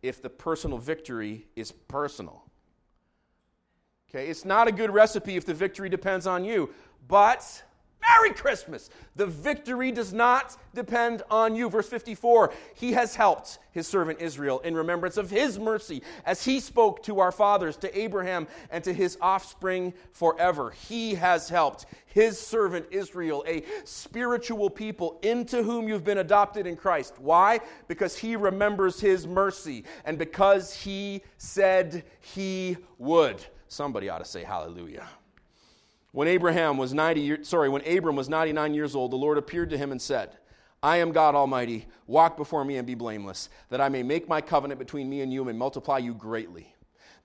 if 0.01 0.21
the 0.21 0.29
personal 0.29 0.77
victory 0.77 1.47
is 1.55 1.71
personal. 1.71 2.43
Okay, 4.09 4.27
it's 4.29 4.45
not 4.45 4.67
a 4.67 4.71
good 4.71 4.91
recipe 4.91 5.35
if 5.35 5.45
the 5.45 5.53
victory 5.53 5.89
depends 5.89 6.27
on 6.27 6.45
you. 6.45 6.73
But 7.07 7.63
Merry 8.09 8.33
Christmas. 8.33 8.89
The 9.15 9.25
victory 9.25 9.91
does 9.91 10.13
not 10.13 10.57
depend 10.73 11.23
on 11.29 11.55
you. 11.55 11.69
Verse 11.69 11.87
54 11.87 12.53
He 12.75 12.93
has 12.93 13.15
helped 13.15 13.59
his 13.71 13.87
servant 13.87 14.21
Israel 14.21 14.59
in 14.59 14.75
remembrance 14.75 15.17
of 15.17 15.29
his 15.29 15.59
mercy 15.59 16.01
as 16.25 16.43
he 16.43 16.59
spoke 16.59 17.03
to 17.03 17.19
our 17.19 17.31
fathers, 17.31 17.77
to 17.77 17.97
Abraham, 17.97 18.47
and 18.69 18.83
to 18.83 18.93
his 18.93 19.17
offspring 19.21 19.93
forever. 20.11 20.71
He 20.71 21.15
has 21.15 21.49
helped 21.49 21.85
his 22.05 22.39
servant 22.39 22.85
Israel, 22.91 23.43
a 23.47 23.63
spiritual 23.83 24.69
people 24.69 25.19
into 25.21 25.63
whom 25.63 25.87
you've 25.87 26.05
been 26.05 26.19
adopted 26.19 26.67
in 26.67 26.75
Christ. 26.75 27.15
Why? 27.19 27.59
Because 27.87 28.17
he 28.17 28.35
remembers 28.35 28.99
his 28.99 29.27
mercy 29.27 29.83
and 30.05 30.17
because 30.17 30.73
he 30.73 31.21
said 31.37 32.03
he 32.21 32.77
would. 32.97 33.43
Somebody 33.67 34.09
ought 34.09 34.19
to 34.19 34.25
say 34.25 34.43
hallelujah. 34.43 35.07
When 36.15 36.29
Abraham 36.29 36.77
was 36.77 36.93
90 36.93 37.19
years, 37.19 37.47
sorry, 37.49 37.67
when 37.67 37.85
Abram 37.85 38.15
was 38.15 38.29
99 38.29 38.73
years 38.73 38.95
old, 38.95 39.11
the 39.11 39.17
Lord 39.17 39.37
appeared 39.37 39.69
to 39.71 39.77
him 39.77 39.91
and 39.91 40.01
said, 40.01 40.37
I 40.81 40.95
am 40.97 41.11
God 41.11 41.35
Almighty. 41.35 41.87
Walk 42.07 42.37
before 42.37 42.63
me 42.63 42.77
and 42.77 42.87
be 42.87 42.95
blameless, 42.95 43.49
that 43.69 43.81
I 43.81 43.89
may 43.89 44.01
make 44.01 44.29
my 44.29 44.39
covenant 44.39 44.79
between 44.79 45.09
me 45.09 45.19
and 45.19 45.33
you 45.33 45.49
and 45.49 45.59
multiply 45.59 45.97
you 45.97 46.13
greatly. 46.13 46.73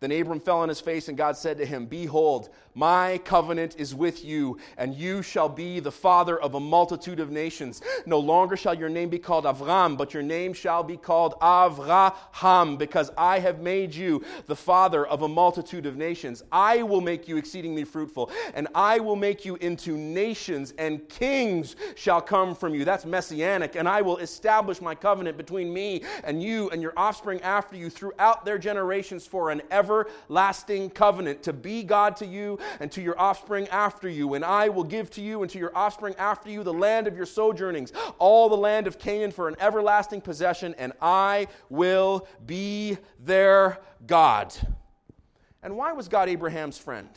Then 0.00 0.12
Abram 0.12 0.40
fell 0.40 0.60
on 0.60 0.70
his 0.70 0.80
face, 0.80 1.08
and 1.08 1.18
God 1.18 1.36
said 1.36 1.58
to 1.58 1.66
him, 1.66 1.84
Behold, 1.84 2.48
my 2.74 3.18
covenant 3.24 3.74
is 3.76 3.94
with 3.94 4.24
you, 4.24 4.56
and 4.78 4.94
you 4.94 5.20
shall 5.20 5.48
be 5.50 5.78
the 5.78 5.92
father 5.92 6.40
of 6.40 6.54
a 6.54 6.60
multitude 6.60 7.20
of 7.20 7.30
nations. 7.30 7.82
No 8.06 8.18
longer 8.18 8.56
shall 8.56 8.72
your 8.72 8.88
name 8.88 9.10
be 9.10 9.18
called 9.18 9.44
Avram, 9.44 9.98
but 9.98 10.14
your 10.14 10.22
name 10.22 10.54
shall 10.54 10.82
be 10.82 10.96
called 10.96 11.34
Avraham, 11.40 12.78
because 12.78 13.10
I 13.18 13.40
have 13.40 13.60
made 13.60 13.94
you 13.94 14.24
the 14.46 14.56
father 14.56 15.06
of 15.06 15.20
a 15.20 15.28
multitude 15.28 15.84
of 15.84 15.98
nations. 15.98 16.42
I 16.50 16.82
will 16.82 17.02
make 17.02 17.28
you 17.28 17.36
exceedingly 17.36 17.84
fruitful, 17.84 18.30
and 18.54 18.68
I 18.74 19.00
will 19.00 19.16
make 19.16 19.44
you 19.44 19.56
into 19.56 19.98
nations, 19.98 20.72
and 20.78 21.06
kings 21.10 21.76
shall 21.94 22.22
come 22.22 22.54
from 22.54 22.74
you. 22.74 22.86
That's 22.86 23.04
messianic. 23.04 23.76
And 23.76 23.86
I 23.86 24.00
will 24.00 24.16
establish 24.16 24.80
my 24.80 24.94
covenant 24.94 25.36
between 25.36 25.70
me 25.70 26.04
and 26.24 26.42
you 26.42 26.70
and 26.70 26.80
your 26.80 26.94
offspring 26.96 27.42
after 27.42 27.76
you 27.76 27.90
throughout 27.90 28.46
their 28.46 28.56
generations 28.56 29.26
for 29.26 29.50
an 29.50 29.60
ever 29.70 29.89
everlasting 29.90 30.90
covenant 30.90 31.42
to 31.42 31.52
be 31.52 31.82
God 31.82 32.16
to 32.16 32.26
you 32.26 32.58
and 32.78 32.90
to 32.92 33.02
your 33.02 33.18
offspring 33.20 33.68
after 33.68 34.08
you. 34.08 34.34
And 34.34 34.44
I 34.44 34.68
will 34.68 34.84
give 34.84 35.10
to 35.12 35.20
you 35.20 35.42
and 35.42 35.50
to 35.50 35.58
your 35.58 35.76
offspring 35.76 36.14
after 36.16 36.50
you 36.50 36.62
the 36.62 36.72
land 36.72 37.06
of 37.06 37.16
your 37.16 37.26
sojournings, 37.26 37.92
all 38.18 38.48
the 38.48 38.56
land 38.56 38.86
of 38.86 38.98
Canaan 38.98 39.32
for 39.32 39.48
an 39.48 39.56
everlasting 39.58 40.20
possession, 40.20 40.74
and 40.78 40.92
I 41.00 41.48
will 41.68 42.26
be 42.46 42.98
their 43.18 43.78
God. 44.06 44.54
And 45.62 45.76
why 45.76 45.92
was 45.92 46.08
God 46.08 46.28
Abraham's 46.28 46.78
friend? 46.78 47.08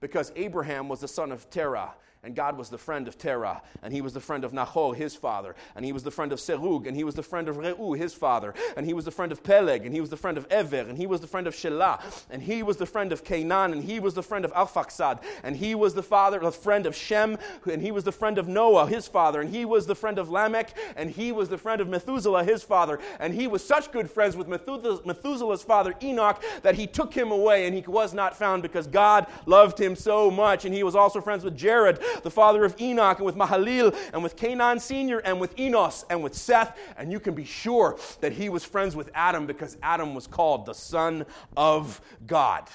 Because 0.00 0.32
Abraham 0.36 0.88
was 0.88 1.00
the 1.00 1.08
son 1.08 1.32
of 1.32 1.48
Terah 1.48 1.94
and 2.26 2.34
God 2.34 2.58
was 2.58 2.68
the 2.68 2.76
friend 2.76 3.06
of 3.06 3.16
Terah, 3.16 3.62
and 3.84 3.92
he 3.92 4.00
was 4.00 4.12
the 4.12 4.20
friend 4.20 4.42
of 4.42 4.52
Nahor, 4.52 4.96
his 4.96 5.14
father, 5.14 5.54
and 5.76 5.84
he 5.84 5.92
was 5.92 6.02
the 6.02 6.10
friend 6.10 6.32
of 6.32 6.40
Serug, 6.40 6.88
and 6.88 6.96
he 6.96 7.04
was 7.04 7.14
the 7.14 7.22
friend 7.22 7.48
of 7.48 7.56
Reu, 7.56 7.96
his 7.96 8.12
father, 8.12 8.52
and 8.76 8.84
he 8.84 8.92
was 8.92 9.04
the 9.04 9.12
friend 9.12 9.30
of 9.30 9.44
Peleg, 9.44 9.86
and 9.86 9.94
he 9.94 10.00
was 10.00 10.10
the 10.10 10.16
friend 10.16 10.36
of 10.36 10.44
Ever, 10.50 10.80
and 10.80 10.98
he 10.98 11.06
was 11.06 11.20
the 11.20 11.28
friend 11.28 11.46
of 11.46 11.54
Shelah, 11.54 12.02
and 12.28 12.42
he 12.42 12.64
was 12.64 12.78
the 12.78 12.84
friend 12.84 13.12
of 13.12 13.22
Cainan, 13.22 13.72
and 13.72 13.84
he 13.84 14.00
was 14.00 14.14
the 14.14 14.24
friend 14.24 14.44
of 14.44 14.52
Arphaxad, 14.54 15.22
and 15.44 15.56
he 15.56 15.76
was 15.76 15.94
the 15.94 16.02
father, 16.02 16.40
the 16.40 16.50
friend 16.50 16.84
of 16.84 16.96
Shem, 16.96 17.38
and 17.70 17.80
he 17.80 17.92
was 17.92 18.02
the 18.02 18.10
friend 18.10 18.38
of 18.38 18.48
Noah, 18.48 18.88
his 18.88 19.06
father, 19.06 19.40
and 19.40 19.48
he 19.48 19.64
was 19.64 19.86
the 19.86 19.94
friend 19.94 20.18
of 20.18 20.28
Lamech, 20.28 20.76
and 20.96 21.08
he 21.08 21.30
was 21.30 21.48
the 21.48 21.58
friend 21.58 21.80
of 21.80 21.88
Methuselah, 21.88 22.42
his 22.42 22.64
father, 22.64 22.98
and 23.20 23.32
he 23.32 23.46
was 23.46 23.64
such 23.64 23.92
good 23.92 24.10
friends 24.10 24.36
with 24.36 24.48
Methuselah's 24.48 25.62
father 25.62 25.94
Enoch 26.02 26.42
that 26.62 26.74
he 26.74 26.88
took 26.88 27.14
him 27.14 27.30
away, 27.30 27.66
and 27.66 27.76
he 27.76 27.82
was 27.82 28.12
not 28.12 28.36
found 28.36 28.62
because 28.62 28.88
God 28.88 29.28
loved 29.46 29.80
him 29.80 29.94
so 29.94 30.28
much, 30.28 30.64
and 30.64 30.74
he 30.74 30.82
was 30.82 30.96
also 30.96 31.20
friends 31.20 31.44
with 31.44 31.56
Jared, 31.56 32.00
the 32.22 32.30
father 32.30 32.64
of 32.64 32.80
Enoch, 32.80 33.18
and 33.18 33.26
with 33.26 33.36
Mahalil, 33.36 33.96
and 34.12 34.22
with 34.22 34.36
Cainan 34.36 34.80
Sr., 34.80 35.18
and 35.18 35.40
with 35.40 35.58
Enos, 35.58 36.04
and 36.10 36.22
with 36.22 36.34
Seth. 36.34 36.76
And 36.96 37.12
you 37.12 37.20
can 37.20 37.34
be 37.34 37.44
sure 37.44 37.98
that 38.20 38.32
he 38.32 38.48
was 38.48 38.64
friends 38.64 38.96
with 38.96 39.10
Adam 39.14 39.46
because 39.46 39.76
Adam 39.82 40.14
was 40.14 40.26
called 40.26 40.66
the 40.66 40.74
Son 40.74 41.26
of 41.56 42.00
God 42.26 42.68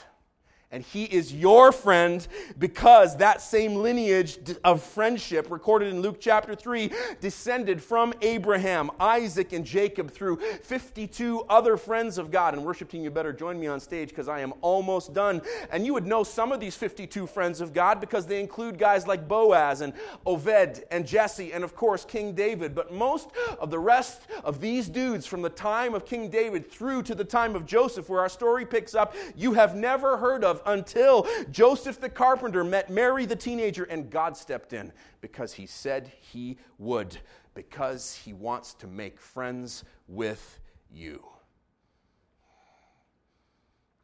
and 0.72 0.84
he 0.84 1.04
is 1.04 1.34
your 1.34 1.72
friend 1.72 2.26
because 2.58 3.18
that 3.18 3.42
same 3.42 3.76
lineage 3.76 4.40
of 4.64 4.82
friendship 4.82 5.52
recorded 5.52 5.90
in 5.94 6.02
Luke 6.02 6.18
chapter 6.20 6.56
3 6.56 6.92
descended 7.20 7.84
from 7.84 8.14
Abraham, 8.22 8.90
Isaac, 9.00 9.52
and 9.52 9.66
Jacob 9.66 10.12
through 10.12 10.38
52 10.38 11.42
other 11.50 11.76
friends 11.76 12.18
of 12.18 12.32
God. 12.32 12.54
And 12.54 12.64
worship 12.64 12.90
team, 12.90 13.04
you 13.04 13.12
better 13.12 13.34
join 13.34 13.60
me 13.60 13.68
on 13.68 13.80
stage 13.82 14.10
because 14.10 14.30
I 14.30 14.40
am 14.40 14.54
almost 14.62 15.14
done. 15.14 15.42
And 15.72 15.86
you 15.86 15.94
would 15.94 16.08
know 16.08 16.24
some 16.24 16.54
of 16.54 16.62
these 16.62 16.76
52 16.76 17.28
friends 17.28 17.60
of 17.60 17.74
God 17.74 18.00
because 18.00 18.26
they 18.26 18.40
include 18.40 18.78
guys 18.78 19.06
like 19.06 19.28
Boaz 19.28 19.82
and 19.82 19.94
Oved 20.26 20.84
and 20.90 21.06
Jesse 21.06 21.52
and, 21.52 21.66
of 21.66 21.76
course, 21.76 22.06
King 22.06 22.34
David. 22.34 22.74
But 22.74 22.94
most 22.94 23.30
of 23.60 23.72
the 23.72 23.80
rest 23.80 24.22
of 24.46 24.62
these 24.62 24.88
dudes 24.88 25.28
from 25.28 25.42
the 25.42 25.50
time 25.50 25.94
of 25.94 26.06
King 26.06 26.30
David 26.30 26.72
through 26.72 27.04
to 27.04 27.16
the 27.16 27.26
time 27.26 27.56
of 27.56 27.66
Joseph, 27.66 28.08
where 28.08 28.22
our 28.22 28.30
story 28.30 28.66
picks 28.66 28.96
up, 28.96 29.16
you 29.36 29.54
have 29.54 29.76
never 29.76 30.16
heard 30.18 30.46
of 30.46 30.61
until 30.66 31.28
Joseph 31.52 32.00
the 32.00 32.10
carpenter 32.10 32.64
met 32.64 32.90
Mary 32.90 33.26
the 33.26 33.36
teenager 33.36 33.84
and 33.84 34.10
God 34.10 34.36
stepped 34.36 34.74
in 34.74 34.92
because 35.22 35.54
he 35.54 35.66
said 35.66 36.12
he 36.20 36.58
would, 36.78 37.18
because 37.54 38.14
he 38.14 38.34
wants 38.34 38.74
to 38.76 38.88
make 38.88 39.20
friends 39.20 39.84
with 40.08 40.60
you. 40.92 41.26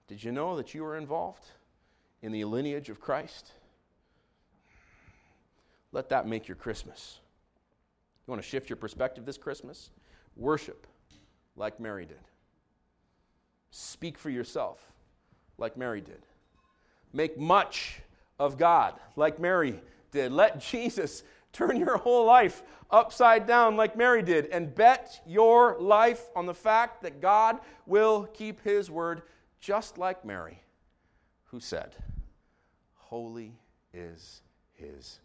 Did 0.07 0.23
you 0.23 0.31
know 0.31 0.55
that 0.57 0.73
you 0.73 0.83
were 0.83 0.97
involved 0.97 1.45
in 2.21 2.31
the 2.31 2.45
lineage 2.45 2.89
of 2.89 2.99
Christ? 2.99 3.51
Let 5.91 6.09
that 6.09 6.27
make 6.27 6.47
your 6.47 6.55
Christmas. 6.55 7.19
You 8.25 8.31
want 8.31 8.41
to 8.41 8.47
shift 8.47 8.69
your 8.69 8.77
perspective 8.77 9.25
this 9.25 9.37
Christmas? 9.37 9.89
Worship 10.35 10.85
like 11.55 11.79
Mary 11.79 12.05
did. 12.05 12.19
Speak 13.71 14.17
for 14.17 14.29
yourself 14.29 14.91
like 15.57 15.77
Mary 15.77 16.01
did. 16.01 16.26
Make 17.13 17.37
much 17.37 18.01
of 18.39 18.57
God, 18.57 18.95
like 19.15 19.39
Mary 19.39 19.81
did. 20.11 20.31
Let 20.31 20.59
Jesus 20.71 21.23
turn 21.53 21.77
your 21.77 21.97
whole 21.97 22.25
life 22.25 22.63
upside 22.91 23.47
down, 23.47 23.75
like 23.75 23.97
Mary 23.97 24.21
did, 24.21 24.47
and 24.47 24.73
bet 24.73 25.21
your 25.25 25.77
life 25.79 26.29
on 26.35 26.45
the 26.45 26.53
fact 26.53 27.01
that 27.01 27.21
God 27.21 27.59
will 27.85 28.25
keep 28.33 28.63
his 28.63 28.89
word, 28.91 29.23
just 29.59 29.97
like 29.97 30.23
Mary, 30.23 30.61
who 31.45 31.59
said, 31.59 31.95
Holy 32.95 33.53
is 33.93 34.41
his. 34.73 35.19